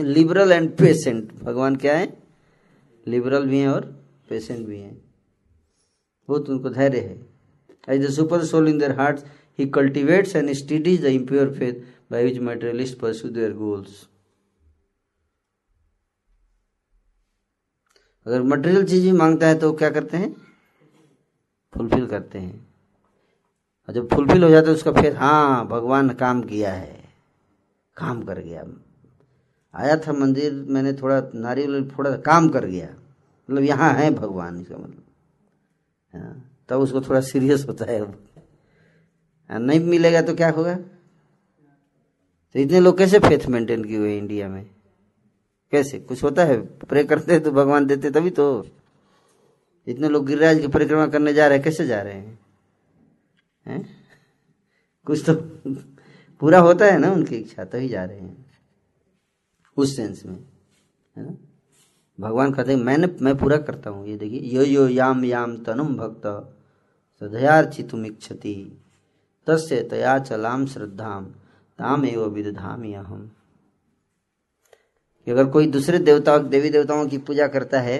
[0.00, 2.12] लिबरल एंड पेशेंट भगवान क्या है?
[3.06, 3.84] लिबरल भी हैं और
[4.28, 4.96] पेशेंट भी हैं।
[6.28, 7.20] बहुत उनको धैर्य है।
[7.88, 9.20] As the super soul in their heart
[9.58, 11.80] he cultivates and studies the impure faith
[12.12, 14.06] by which materialist pursue their goals
[18.26, 20.36] अगर मटेरियल चीज़ भी माँगता है तो क्या करते हैं?
[21.74, 22.66] फुलफिल करते हैं।
[23.88, 27.04] और जब फुलफिल हो जाता है उसका फिर हाँ भगवान काम किया है।
[27.96, 28.64] काम कर गया।
[29.74, 32.88] आया था मंदिर मैंने थोड़ा नारियल थोड़ा काम कर गया।
[33.50, 35.04] मतलब यहाँ है भगवान इसका मतलब।
[36.14, 38.00] हाँ, तब उसको थोड़ा सीरियस होता है।
[39.50, 40.74] हाँ, नहीं मिलेगा तो क्या होगा?
[42.54, 44.70] तो इतने लोग कैसे फेथ मेंटेन किए हुए इंडिया में?
[45.72, 45.98] कैसे?
[45.98, 46.60] कुछ होता है?
[46.78, 48.46] प्रे करते तो भगवान देते तभी तो
[49.86, 52.38] इतने लोग गिरिराज की परिक्रमा करने जा रहे हैं, कैसे जा रहे हैं?
[53.66, 53.84] हैं?
[55.06, 55.34] कुछ तो
[56.42, 58.44] पूरा होता है ना उनकी इच्छा, तभी जा रहे हैं।
[59.76, 60.38] उस सेंस में,
[61.16, 61.36] है ना?
[62.18, 65.96] भगवान कहते हैं, मैंने, मैं पूरा करता हूँ। ये देखिए, यो यो, याम याम, तनुम
[65.96, 66.26] भक्त
[67.22, 68.56] सदयार्चितुम इच्छति
[69.46, 71.24] तस्य तया चलाम श्रद्धाम
[71.78, 73.30] ताम एव विदधामी अहम।
[75.26, 77.98] कि अगर कोई दूसरे देवता, देवी देवताओं की पूजा करता है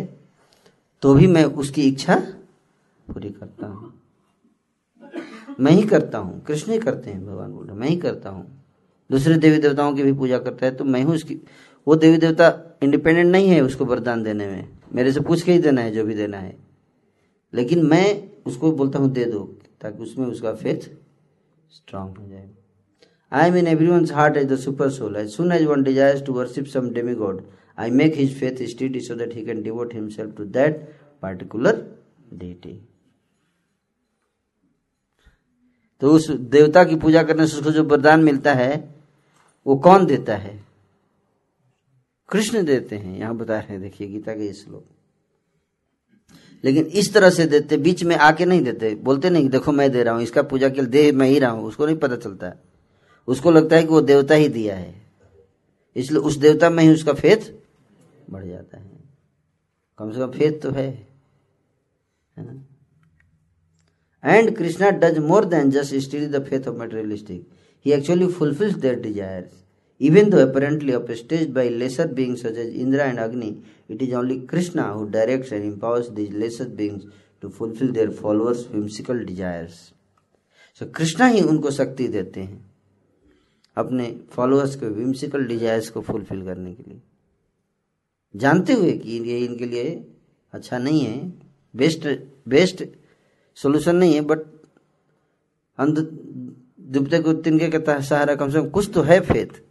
[1.03, 2.16] तो भी मैं उसकी इच्छा
[3.07, 3.93] पूरी करता हूँ।
[5.61, 8.47] मैं ही करता हूँ। कृष्ण ही करते हैं, भगवान बोल रहे मैं ही करता हूँ।
[9.11, 11.39] दूसरे देवी देवताओं की भी पूजा करता है तो मैं हूँ उसकी।
[11.87, 12.53] वो देवी देवता
[12.83, 16.05] इंडिपेंडेंट नहीं है उसको वरदान देने में। मेरे से पूछ के ही देना है, जो
[16.05, 16.57] भी देना है।
[17.53, 19.41] लेकिन मैं उसको बोलता हूँ, दे दो,
[19.81, 20.89] ताकि उसमें उसका फेथ
[21.70, 22.51] स्ट्रांग हो जाए।
[23.33, 25.16] I am in everyone's heart as the super soul.
[25.16, 27.45] As soon as one desires to worship some demigod,
[27.78, 30.80] I make his faith steady so that he can devote himself to that
[31.20, 31.72] particular
[32.37, 32.80] deity.
[36.03, 38.72] तो उस देवता की पूजा करने से उसको जो वरदान मिलता है
[39.66, 40.55] वो कौन देता है
[42.28, 44.85] कृष्ण देते हैं यहाँ बता रहे हैं देखिए गीता के श्लोक
[46.64, 50.03] लेकिन इस तरह से देते बीच में आके नहीं देते बोलते नहीं देखो मैं दे
[50.03, 52.47] रहा हूँ इसका पूजा के लिए दे मैं ही रहा हूँ उसको नहीं पता चलता
[52.47, 52.72] है
[53.29, 54.95] उसको लगता है कि वो देवता ही दिया है।
[55.97, 57.53] इसलिए उस देवता में ही उसका फेथ
[58.31, 58.91] बढ़ जाता है।
[59.99, 60.91] कम से कम फेथ तो है।
[64.25, 67.47] And Krishna does more than just study the faith of materialistic
[67.87, 69.51] he actually fulfils their desire
[70.01, 73.57] even though apparently upstage by lesser being such as Indra and Agni
[73.91, 77.05] it is only Krishna who direct and empowers these lesser beings
[77.43, 79.75] to fulfil their followers whimsical desires
[80.81, 82.72] so Krishna ही उनको शक्ति देते हैं।
[83.77, 87.01] अपने followers के whimsical desires को fulfil करने के लिए।
[88.37, 90.12] जानते हुए कि ये इनके लिए
[90.53, 91.33] अच्छा नहीं है
[91.77, 92.09] बेस्ट
[92.49, 92.85] बेस्ट
[93.55, 94.39] सोल्यूशन नहीं है बट
[95.79, 95.99] अंध
[96.81, 99.62] दुबते को तिनके का सहारा कम से कम कुछ तो है फेथ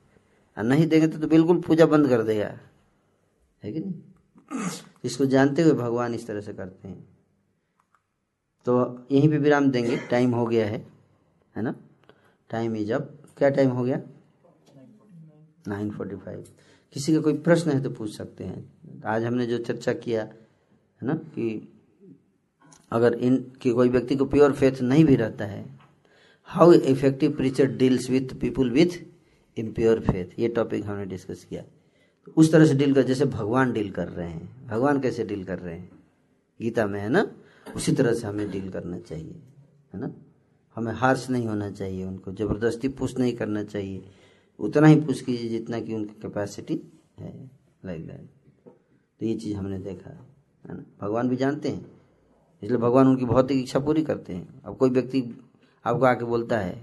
[0.58, 2.60] और नहीं देंगे तो, तो बिल्कुल पूजा बंद कर देगा।
[3.64, 3.94] है कि नहीं?
[5.04, 7.08] इसको जानते हुए भगवान इस तरह से करते हैं।
[8.66, 10.88] तो यहीं पे विराम देंगे। टाइम हो गया है
[11.56, 11.76] है ना?
[12.50, 14.00] टाइम इज़ अप क्या टाइम हो गया?
[15.68, 16.44] नाइन फोर्टी फाइव
[16.94, 21.08] किसी का कोई प्रश्न है तो पूछ सकते हैं। आज हमने जो चर्चा किया, है
[21.08, 21.74] ना, कि
[22.92, 25.66] अगर इन, कि कोई व्यक्ति को प्योर फेथ नहीं भी रहता है
[26.44, 29.06] how effective preacher deals with people with
[29.58, 31.64] impure faith ये टॉपिक हमने डिस्कस किया।
[32.38, 35.60] उस तरह से डील कर, जैसे भगवान डील कर रहे हैं। भगवान कैसे डील कर
[35.60, 35.92] रहे हैं?
[36.62, 37.32] गीता में, है ना?
[37.76, 39.42] उसी तरह से हमें डील करना चाहिए,
[39.94, 40.14] है ना?
[40.76, 44.04] हमें हार्श नहीं होना चाहिए उनको, ज़बरदस्ती पुश नहीं करना चाहिए।
[44.60, 46.80] उतना ही पुश कीजिए जितना कि उनकी कैपेसिटी
[47.20, 47.34] है
[47.86, 48.28] लाइक दैट
[49.20, 50.10] तो ये चीज़ हमने देखा,
[50.66, 50.84] है ना?
[51.02, 51.86] भगवान भी जानते हैं,
[52.62, 55.24] इसलिए भगवान उनकी भौतिक इच्छा पूरी करते हैं। अब कोई व्यक्ति
[55.86, 56.74] आपको आके बोलता है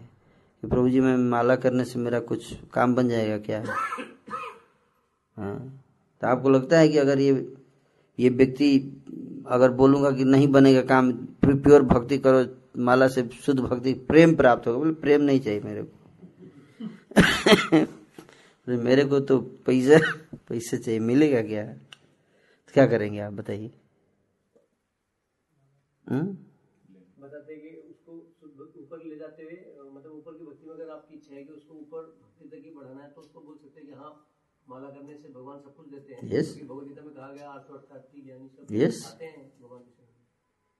[0.62, 3.62] कि प्रभु जी, मैं माला करने से मेरा कुछ काम बन जाएगा क्या?
[5.36, 5.82] हाँ?
[6.22, 7.32] तो आपको लगता है कि अगर ये
[8.18, 8.76] ये व्यक्ति
[9.48, 11.12] अगर बोलूँगा कि नहीं बनेगा काम
[11.44, 12.44] प्योर भक्ति करो
[12.78, 15.96] माला से शुद्ध भक्ति प्रेम प्राप्त होगा बोले प्रेम नहीं चाहिए मेरे को
[18.78, 19.98] मेरे को तो पैसा
[20.48, 23.70] पैसे चाहिए मिलेगा क्या तो क्या करेंगे आप बताइए
[26.06, 26.26] हम्म?
[27.20, 28.12] बताते कि उसको
[28.82, 29.56] ऊपर ले जाते हुए
[29.90, 32.70] मतलब ऊपर की भक्ति में अगर आपकी इच्छा है कि उसको ऊपर भक्ति तक ही
[32.70, 34.12] बढ़ाना है तो उसको बोल सकते हैं कि हाँ
[34.66, 36.48] माला करने से भगवान सब कुछ देते हैं yes.
[36.60, 39.06] भगवदगीता में कहा गया आठ सौ अठासी ज्ञानी सब yes.
[39.06, 40.06] आते हैं भगवान के उनका एग्ज़ाम्पल
[40.66, 40.77] देते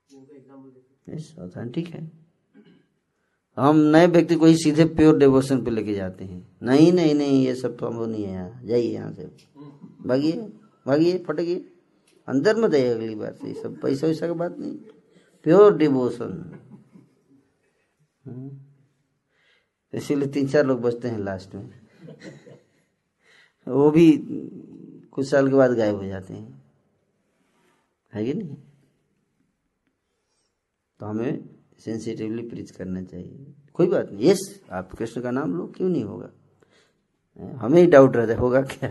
[1.38, 2.10] ऑथेंटिक है।
[3.56, 7.46] हम नए व्यक्ति को ही सीधे प्योर डिवोशन पे लेके जाते हैं। नहीं नहीं नहीं,
[7.46, 9.24] ये सब संभव नहीं है यहाँ। जाइए यहाँ से।
[10.06, 10.32] भागिए
[10.86, 11.72] भागिए, फटकिए।
[12.28, 14.76] अंदर में दे अगली बार से। ये सब पैसा वैसा का बात नहीं।
[15.42, 16.58] प्योर डिवोशन
[19.94, 21.70] इसीलिए तीन चार लोग बचते हैं लास्ट में।
[23.68, 24.18] वो भी
[25.12, 26.62] कुछ साल के बाद गायब हो जाते हैं।
[28.14, 28.56] है कि नहीं?
[31.00, 35.66] तो हमें सेंसिटिवली प्रीच करना चाहिए। कोई बात नहीं। यस आप कृष्ण का नाम लो,
[35.66, 36.30] क्यों नहीं होगा?
[37.56, 38.88] हमें ही डाउट रहता होगा क्या?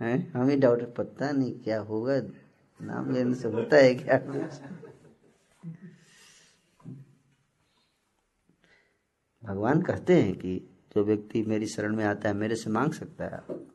[0.00, 0.30] है?
[0.30, 2.20] हमें डाउट पता नहीं क्या होगा।
[2.80, 4.18] नाम लेने से होता है क्या?
[9.44, 10.56] भगवान कहते हैं कि
[10.96, 13.71] जो व्यक्ति मेरी शरण में आता है, मेरे से मांग सकता है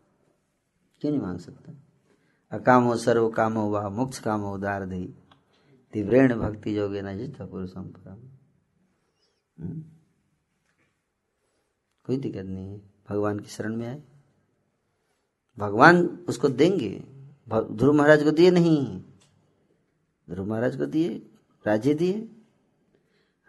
[1.02, 1.74] क्यों नहीं मांग सकता?
[2.52, 5.14] अकामो सर्व कामो वा मोक्ष कामो उदार दई
[5.94, 8.18] तीव्रेण भक्ति जोगे न जित पुरुषम परम
[9.64, 9.84] हम्म?
[12.06, 14.04] कोई दिक्कत नहीं है। भगवान की शरण में आए।
[15.58, 17.04] भगवान उसको देंगे।
[17.54, 19.02] ध्रुव महाराज को दिए नहीं
[20.30, 21.10] ध्रुव महाराज को दिए,
[21.68, 22.30] राज्य दिए।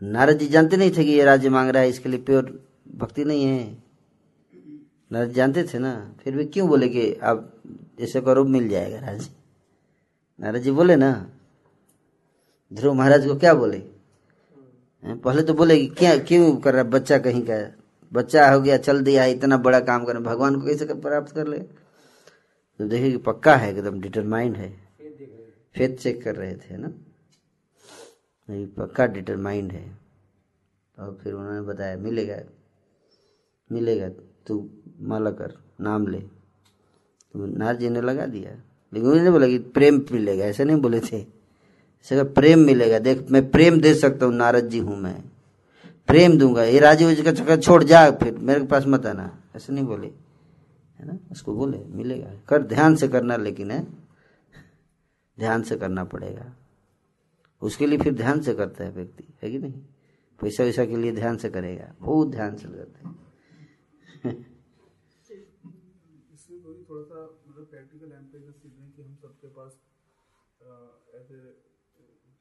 [0.03, 3.25] नारद जी जानते नहीं थे कि ये राज्य मांग रहा है, इसके लिए प्योर भक्ति
[3.25, 3.88] नहीं है।
[5.11, 7.53] नारद जानते थे ना, फिर भी क्यों बोले कि आप
[8.01, 9.31] ऐसे करो, मिल जाएगा राज्य
[10.41, 11.11] नारद जी बोले ना,
[12.73, 13.79] ध्रुव महाराज को क्या बोले?
[15.05, 17.57] पहले तो बोले कि क्या, क्यों कर रहा बच्चा कहीं का
[18.13, 21.59] बच्चा हो गया, चल दिया, इतना बड़ा काम करना, भगवान को कैसे प्राप्त कर ले?
[21.59, 24.71] तो देखिए कि पक्का है, एकदम डिटरमाइंड है।
[25.75, 26.89] फेथ चेक कर रहे थे ना?
[28.49, 29.89] नहीं, पक्का डिटरमाइंड है।
[30.97, 32.39] तो फिर उन्होंने बताया, मिलेगा
[33.71, 34.09] मिलेगा।
[34.49, 34.69] तू
[35.01, 36.19] माला कर, नाम ले।
[37.33, 38.51] तो नारद जी ने लगा दिया।
[38.93, 41.21] लेकिन उन्होंने बोला कि प्रेम मिलेगा, ऐसे नहीं बोले थे।
[42.01, 45.25] ऐसे प्रेम मिलेगा। देख, मैं प्रेम दे सकता हूँ नारद जी हूँ मैं।
[46.07, 49.73] प्रेम दूँगा। ये राजीव जी का चक्कर छोड़ जा, फिर मेरे पास मत आना। ऐसे
[49.73, 50.07] नहीं बोले।
[50.99, 51.19] है ना?
[51.33, 53.87] उसको बोले, मिलेगा। कर, ध्यान से करना, लेकिन है,
[55.39, 56.53] ध्यान से करना पड़ेगा।
[57.63, 59.73] उसके लिए फिर ध्यान से करता है व्यक्ति, है कि नहीं?
[60.43, 63.28] पैसा वैसा के लिए ध्यान से करेगा। बहुत ध्यान से करते हैं।
[66.35, 68.53] इसमें कोई थोड़ा सा मतलब प्रैक्टिकल एम्पेरिकल
[68.97, 69.73] कि हम सबके पास
[71.15, 71.39] ऐसे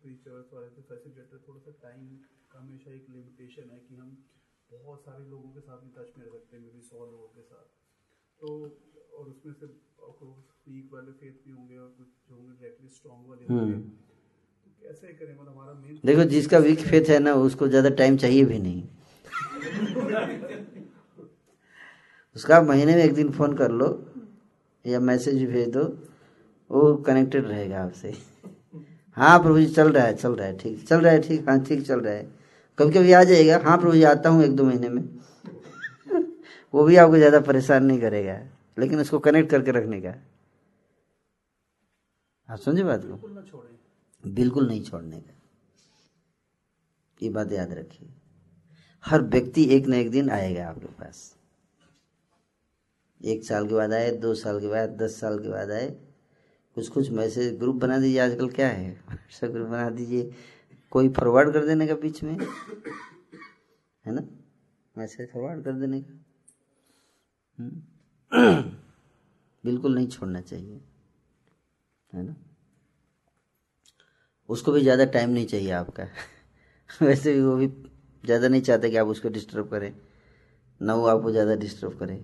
[0.03, 2.07] टीचर्स और ऐसे फैसिलिटेटर थोड़ा सा टाइम
[2.51, 4.09] का हमेशा एक लिमिटेशन है कि हम
[4.71, 7.28] बहुत सारे लोगों के साथ भी टच में रह सकते हैं मे बी सौ लोगों
[7.28, 7.65] के साथ।
[8.39, 8.47] तो
[9.17, 9.65] और उसमें से
[10.67, 15.13] वीक वाले फेथ भी होंगे और कुछ जो होंगे डायरेक्टली स्ट्रॉन्ग वाले होंगे। तो कैसे
[15.13, 15.34] करें?
[15.34, 18.84] मतलब हमारा मेन देखो जिसका वीक फेथ है ना उसको ज़्यादा टाइम चाहिए भी नहीं।
[22.38, 23.88] उसका महीने में एक दिन फ़ोन कर लो
[24.86, 25.84] या मैसेज भी भेज दो
[26.70, 28.14] वो कनेक्टेड रहेगा आपसे।
[29.18, 31.64] हाँ प्रभु जी चल रहा है चल रहा है ठीक चल रहा है ठीक हाँ
[31.64, 32.24] ठीक चल रहा है।
[32.78, 35.02] कभी कभी आ जाएगा हाँ प्रभु जी आता हूँ एक दो महीने में।
[36.74, 38.40] वो भी आपको ज़्यादा परेशान नहीं करेगा
[38.78, 40.14] लेकिन उसको कनेक्ट करके रखने का।
[42.50, 43.20] आप समझे बात को?
[44.24, 45.34] बिल्कुल नहीं छोड़ने का।
[47.22, 48.10] ये बात याद रखिए।
[49.04, 51.37] हर व्यक्ति एक न एक दिन आएगा आपके पास।
[53.22, 55.89] एक साल के बाद आए, दो साल के बाद, दस साल के बाद आए।
[56.78, 58.89] कुछ कुछ मैसेज, ग्रुप बना दीजिए, आजकल क्या है?
[59.07, 60.32] व्हाट्सएप ग्रुप बना दीजिए।
[60.91, 62.38] कोई फॉरवर्ड कर देने का बीच में,
[64.05, 64.22] है ना?
[64.95, 66.13] मैसेज फॉरवर्ड कर देने का।
[67.59, 68.72] हम्म।
[69.63, 70.80] बिल्कुल नहीं छोड़ना चाहिए,
[72.13, 72.36] है ना?
[74.49, 76.07] उसको भी ज़्यादा टाइम नहीं चाहिए आपका।
[76.89, 77.68] वैसे भी वो भी
[78.24, 79.93] ज़्यादा नहीं चाहते कि आप उसको डिस्टर्ब करें।
[80.82, 82.24] ना वो आपको ज़्यादा डिस्टर्ब करे।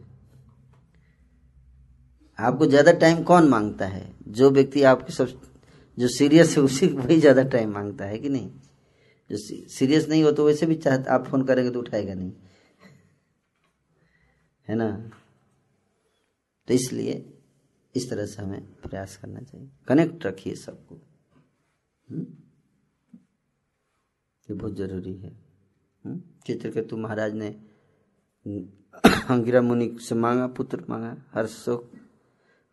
[2.40, 4.16] आपको ज़्यादा टाइम कौन माँगता है?
[4.28, 5.42] जो व्यक्ति आपके सब,
[6.00, 8.52] जो सीरियस है, उसी वही ज़्यादा टाइम माँगता है कि नहीं?
[9.30, 9.38] जो
[9.70, 12.32] सीरियस नहीं हो तो वैसे भी चाहते, आप फ़ोन करेंगे तो उठाएगा नहीं।
[14.68, 15.12] है ना?
[16.68, 17.34] तो इसलिए
[17.96, 20.96] इस तरह से हमें प्रयास करना चाहिए। कनेक्ट रखिए सबको।
[22.10, 22.26] हम्म?
[24.50, 25.38] ये बहुत ज़रूरी है।
[26.06, 26.22] हम्म?
[26.46, 27.56] चित्रकेतु महाराज ने
[29.30, 31.93] अंगिरा मुनि से मांगा, पुत्र मांगा हर सुख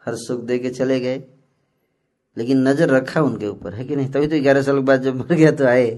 [0.04, 1.22] हर सुख दे के चले गए।
[2.36, 4.10] लेकिन नज़र रखा उनके ऊपर, है कि नहीं?
[4.10, 5.90] तभी तो ग्यारह साल के बाद जब मर गया तो आए।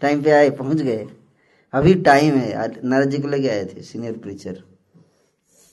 [0.00, 1.06] टाइम पे आए, पहुँच गए।
[1.74, 4.62] अभी टाइम है नारद जी को लेके आए थे, सीनियर प्रीचर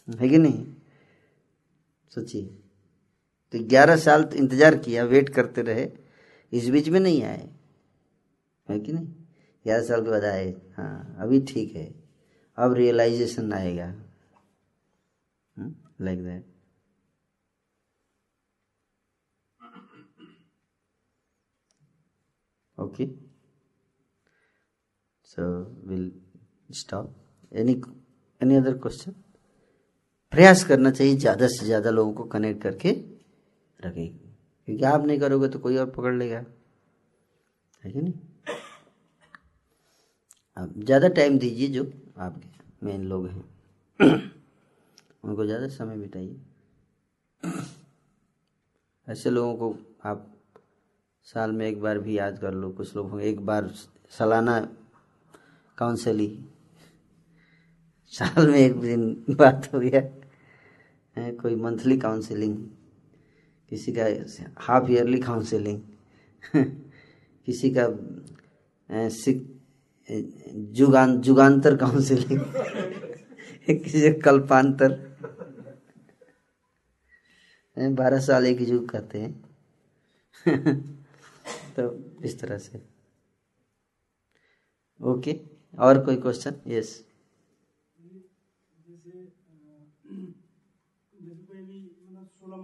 [0.07, 0.66] है कि नहीं?
[2.12, 2.43] सोचिए।
[3.53, 5.88] तो ग्यारह साल तो इंतज़ार किया वेट करते रहे।
[6.51, 7.49] इस बीच में नहीं आए।
[8.68, 9.07] है कि नहीं?
[9.66, 12.01] ग्यारह साल के बाद आए। हाँ अभी ठीक है।
[12.58, 13.93] अब रियलाइजेशन आएगा।
[16.02, 16.45] Like that
[22.78, 23.06] okay
[25.32, 25.43] so,
[25.88, 26.10] we'll
[26.70, 27.06] stop.
[27.52, 27.74] Any
[28.41, 29.14] any other question?
[30.34, 32.91] प्रयास करना चाहिए ज़्यादा से ज़्यादा लोगों को कनेक्ट करके
[33.80, 34.08] रखें।
[34.68, 36.43] क्योंकि आप नहीं करोगे तो कोई और पकड़ लेगा।
[37.84, 38.14] है कि नहीं?
[40.58, 41.84] आप ज़्यादा टाइम दीजिए जो
[42.22, 43.43] आपके मेन लोग हैं।
[45.24, 46.39] उनको ज़्यादा समय बिताइए।
[49.07, 49.76] ऐसे लोगों को
[50.09, 50.28] आप
[51.24, 53.72] साल में एक बार भी याद कर लो। कुछ लोग एक बार
[54.09, 54.59] सालाना
[55.78, 56.38] काउंसलिंग
[58.13, 60.01] साल में एक दिन बात हो गया।
[61.17, 62.57] है कोई मंथली काउंसलिंग
[63.69, 64.05] किसी का
[64.59, 65.82] हाफ़ ईयरली काउंसलिंग
[67.47, 67.88] किसी का
[70.10, 72.39] जुगान, जुगांतर काउंसलिंग
[73.84, 74.97] किसी कल्पांतर।
[77.78, 79.32] बारह साल एक युग कहते हैं।
[81.76, 81.84] तो
[82.26, 82.82] इस तरह से।
[85.02, 85.34] ओके,
[85.80, 86.89] और कोई क्वेश्चन यस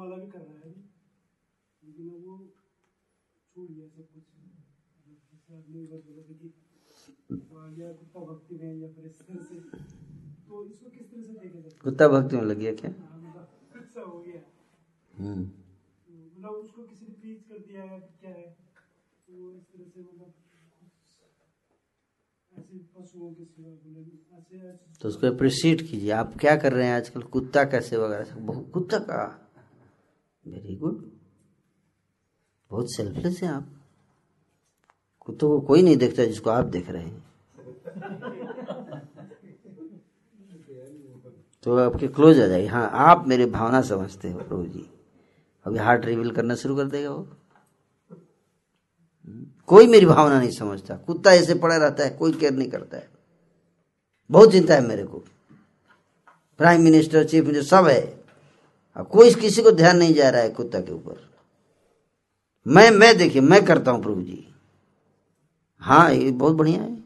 [0.09, 0.31] मतलब
[0.63, 0.73] है
[1.83, 2.37] लेकिन वो
[6.39, 6.66] कुछ।
[7.29, 9.55] कुत्ता भक्ति में या फिर इस तरह से
[10.47, 12.91] तो इसको किस तरह से देखा जाता कुत्ता भक्ति में लग गया क्या?
[12.91, 13.47] हाँ,
[13.97, 14.41] गया
[15.13, 18.45] हम्म। मतलब उसको किसी ने प्लीज़ कर दिया है क्या है
[19.27, 20.33] तो इस तरह से मतलब
[22.51, 24.01] ऐसे पशुओं की सेवा बोले
[24.37, 27.21] ऐसे ऐसे तो उसको अप्रिशिएट कीजिए। आप क्या कर रहे हैं आजकल?
[27.21, 29.23] कुत्ता कैसे वगैरह बहुत कुत्ता का?
[30.45, 31.09] वेरी गुड
[32.71, 33.76] बहुत सेल्फलेस हैं आप।
[35.27, 37.23] कुत्तों को कोई नहीं देखता जिसको आप देख रहे हैं।
[41.63, 44.89] तो आपके क्लोज आ जाएगी। हाँ आप मेरे भावना समझते हो, प्रभु जी।
[45.65, 47.27] अभी हार्ट रिवील करना शुरू कर देगा वो।
[49.67, 53.09] कोई मेरी भावना नहीं समझता। कुत्ता ऐसे पड़ा रहता है, कोई केयर नहीं करता है।
[54.31, 55.17] बहुत चिंता है मेरे को।
[56.57, 58.23] प्राइम मिनिस्टर चीफ मिनिस्टर सब है।
[58.95, 61.29] अब कोई किसी को ध्यान नहीं जा रहा है कुत्ता के ऊपर।
[62.67, 64.46] मैं मैं देखिए, मैं करता हूँ प्रभु जी।
[65.79, 67.03] हाँ ये बहुत बढ़िया है।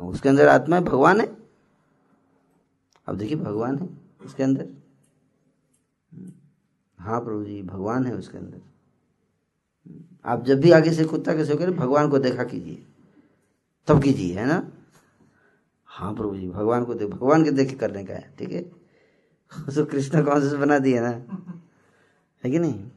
[0.00, 1.36] उसके अंदर आत्मा है, भगवान है।
[3.06, 3.88] अब देखिए, भगवान है
[4.24, 4.68] उसके अंदर।
[6.98, 8.60] हाँ प्रभु जी, भगवान है उसके अंदर।
[10.24, 12.86] आप जब भी आगे से कुत्ता कैसे करें, भगवान को देखा कीजिए।
[13.86, 14.72] तब कीजिए, है ना?
[15.84, 18.72] हाँ प्रभु जी, भगवान को देख, भगवान के देख करने का है, ठीक है?
[19.68, 21.08] उसको कृष्ण कौन से बना दिया ना?
[22.44, 22.90] है कि नहीं?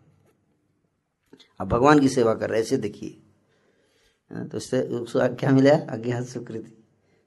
[1.62, 3.22] आप भगवान की सेवा कर रहे ऐसे देखिए।
[4.32, 6.72] तो उससे उसको क्या मिला अज्ञात स्वीकृति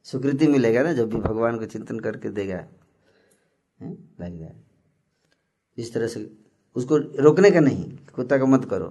[0.07, 2.65] स्वीकृति मिलेगा ना जब भी भगवान को चिंतन करके देगा।
[4.21, 4.51] लगेगा
[5.79, 6.31] इस तरह से
[6.77, 8.89] उसको रोकने का नहीं, कुत्ता का मत करो।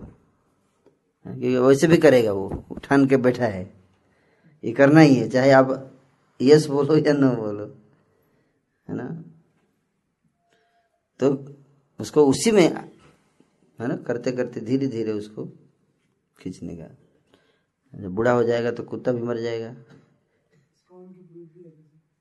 [1.25, 3.63] क्योंकि वैसे भी करेगा वो, उठान के बैठा है।
[4.63, 5.91] ये करना ही है, चाहे आप
[6.41, 7.65] यस बोलो या न बोलो,
[8.87, 9.07] है ना?
[11.19, 11.55] तो
[11.99, 12.67] उसको उसी में,
[13.79, 15.45] है ना करते करते धीरे धीरे उसको
[16.39, 16.95] खींचने का।
[17.93, 19.75] जब बूढ़ा हो जाएगा तो कुत्ता भी मर जाएगा।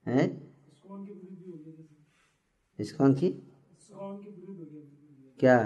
[0.07, 0.25] है
[2.79, 3.29] इसकॉन की
[5.41, 5.59] क्या?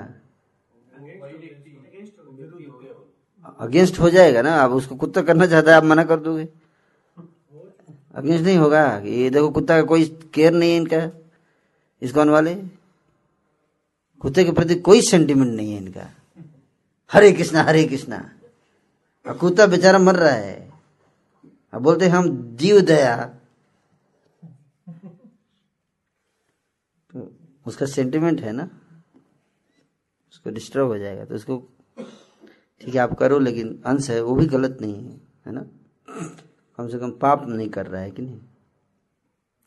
[3.60, 6.48] अगेंस्ट हो जाएगा ना आप उसको कुत्ता करना चाहता है आप मना कर दोगे।
[8.14, 11.10] अगेंस्ट नहीं होगा। ये देखो कुत्ता का कोई केयर नहीं है इनका
[12.02, 12.54] इसकॉन वाले।
[14.22, 16.08] कुत्ते के प्रति कोई सेंटिमेंट नहीं है इनका।
[17.10, 18.18] हरे कृष्णा हरे कृष्णा।
[19.26, 20.72] कुत्ता बेचारा मर रहा है।
[21.72, 23.16] अब बोलते हम जीव दया।
[27.12, 27.30] तो
[27.66, 28.68] उसका सेंटिमेंट है ना?
[30.32, 31.58] उसको डिस्टर्ब हो जाएगा तो उसको
[32.80, 35.64] ठीक है, आप करो, लेकिन अंश है, वो भी गलत नहीं है है ना?
[36.78, 38.40] कम से कम पाप नहीं कर रहा है कि नहीं?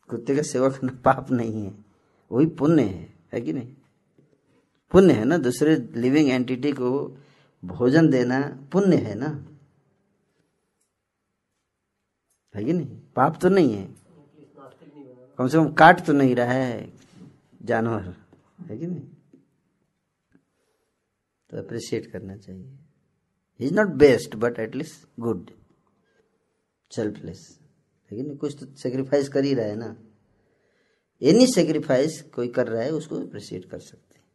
[0.09, 1.73] कुत्ते का सेवा करना पाप नहीं है
[2.31, 3.73] वही पुण्य है है कि नहीं?
[4.91, 7.17] पुण्य है ना, दूसरे लिविंग एंटिटी को
[7.67, 9.45] भोजन देना पुण्य है ना?
[12.55, 12.99] है कि नहीं?
[13.15, 13.95] पाप तो नहीं है।
[15.37, 16.93] कम से कम काट तो नहीं रहा है
[17.63, 18.15] जानवर।
[18.59, 19.01] है कि नहीं?
[21.49, 22.79] तो अप्रिशिएट करना चाहिए।
[23.59, 25.51] Is not best but at least good
[26.95, 27.59] selfless
[28.11, 28.37] है कि नहीं?
[28.37, 29.97] कुछ तो सेक्रीफाइस कर ही रहा है ना।
[31.21, 34.25] एनी सेक्रीफाइस कोई कर रहा है, उसको अप्रिशिएट कर सकते हैं।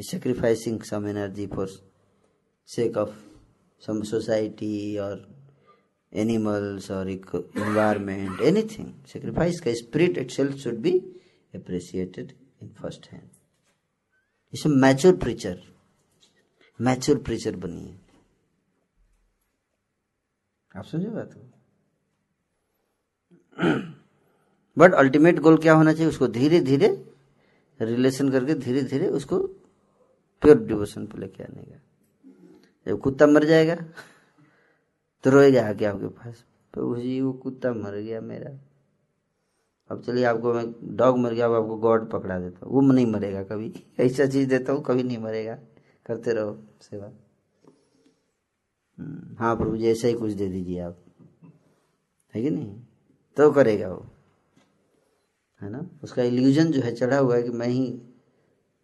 [0.00, 1.91] Sacrificing some energy for
[2.68, 3.14] sake of
[3.82, 5.20] some society or
[6.12, 8.94] animals or environment, anything.
[9.04, 11.02] Sacrifice का spirit itself should be
[11.54, 13.28] appreciated in first hand.
[14.52, 15.60] इसे मैच्योर प्रीचर
[16.80, 17.94] मैच्योर प्रीचर बनिए
[20.74, 21.50] आप समझे बात को
[24.76, 26.88] बट अल्टीमेट गोल क्या होना चाहिए उसको धीरे धीरे
[27.80, 29.38] रिलेशन करके धीरे धीरे उसको
[30.42, 31.80] प्योर डिवोशन पे लेके आने का
[32.86, 33.74] जब कुत्ता मर जाएगा
[35.24, 38.50] तो रोएगा आके आपके पास। जी वो कुत्ता मर गया मेरा।
[39.90, 43.06] अब चलिए आपको मैं डॉग मर गया अब आपको गॉड पकड़ा देता हूँ। वो नहीं
[43.06, 45.58] मरेगा कभी। ऐसा चीज़ देता हूँ कभी नहीं मरेगा।
[46.06, 47.06] करते रहो सेवा।
[48.98, 50.98] हम्म, हाँ प्रभु जी ऐसा ही कुछ दे दीजिए आप।
[52.34, 52.80] है कि नहीं?
[53.36, 54.06] तो करेगा वो।
[55.62, 55.90] है ना?
[56.02, 58.02] उसका इल्यूजन जो है चढ़ा हुआ है कि मैं ही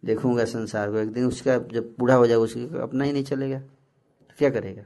[0.05, 3.59] देखूँगा संसार को। एक दिन उसका जब बूढ़ा हो जाएगा उसकी अपना ही नहीं चलेगा।
[3.59, 3.78] तो
[4.39, 4.83] क्या करेगा?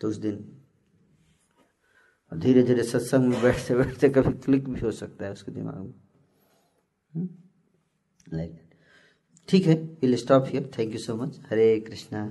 [0.00, 0.58] तो उस दिन
[2.32, 7.28] धीरे धीरे सत्संग में बैठते बैठते कभी क्लिक भी हो सकता है उसके दिमाग में।
[8.34, 8.60] लाइक
[9.48, 12.26] ठीक है will stop here thank you so much Hare Krishna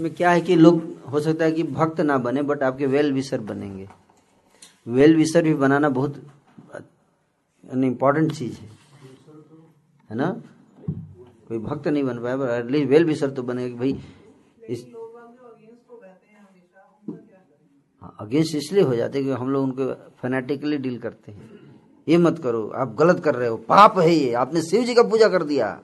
[0.00, 0.82] इसमें क्या है कि लोग,
[1.12, 3.86] हो सकता है कि भक्त ना बने बट आपके वेल विशर बनेंगे।
[4.86, 6.14] वेल विशर भी बनाना बहुत
[7.84, 8.68] इम्पोर्टेंट चीज़ है।
[10.10, 10.30] है ना?
[11.48, 13.92] कोई भक्त नहीं बन पाया एटलीस्ट वेल विशर तो बनेगा भाई,
[14.68, 14.86] इस
[18.20, 19.92] अगेंस्ट इसलिए हो जाते हैं कि हम लोग उनको
[20.22, 21.50] फैनेटिकली डील करते हैं।
[22.06, 25.02] ये मत करो, आप गलत कर रहे हो। पाप है ये, आपने शिव जी का
[25.04, 25.80] पूजा कर दिया।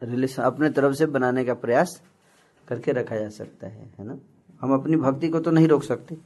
[0.04, 2.02] रिलेशन अपने तरफ़ से बनाने का प्रयास
[2.68, 4.20] करके रखा जा सकता है है ना?
[4.62, 6.18] हम अपनी भक्ति को तो नहीं रोक सकते।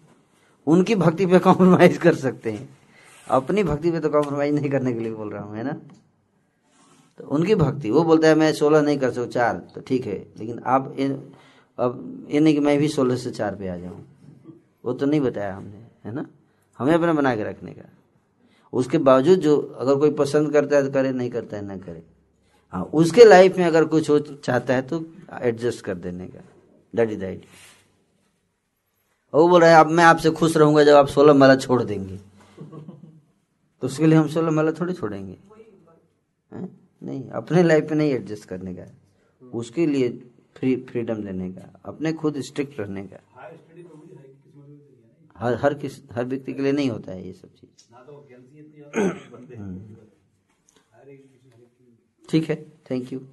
[0.68, 2.83] उनकी भक्ति पे कॉम्प्रोमाइज कर सकते हैं।
[3.28, 5.74] अपनी भक्ति पे तो कॉम्प्रोमाइज नहीं करने के लिए बोल रहा हूँ है ना?
[7.20, 10.18] तो उनकी भक्ति वो बोलता है मैं सोलह नहीं कर सकता चार तो ठीक है
[10.38, 11.12] लेकिन आप इन,
[11.78, 14.06] अब ये नहीं कि मैं भी सोलह से चार पे आ जाऊँ।
[14.86, 16.26] वो तो नहीं बताया हमने है ना?
[16.80, 17.90] हमें अपना बना के रखने का।
[18.74, 22.04] उसके बावजूद जो अगर कोई पसंद करता है तो करे नहीं करता है ना करे।
[22.74, 25.04] हाँ उसके लाइफ में अगर कुछ हो चाहता है तो
[25.42, 27.42] एडजस्ट कर देने का। इज़ द
[29.34, 32.20] वो बोल रहा है अब मैं आपसे खुश रहूँगा जब आप सोलह माला छोड़ देंगे।
[33.84, 35.38] तो उसके लिए हम सोलह माला थोड़ी छोड़ेंगे।
[36.54, 36.80] हैं?
[37.04, 38.86] नहीं अपने लाइफ में नहीं एडजस्ट करने का।
[39.54, 40.10] उसके लिए
[40.56, 43.20] फ्री फ्रीडम देने का। अपने खुद स्ट्रिक्ट रहने का।
[45.38, 47.96] हर हर किस हर व्यक्ति के लिए नहीं होता है ये सब चीज़।
[49.58, 49.96] हम्म।
[52.30, 53.28] ठीक है थैंक यू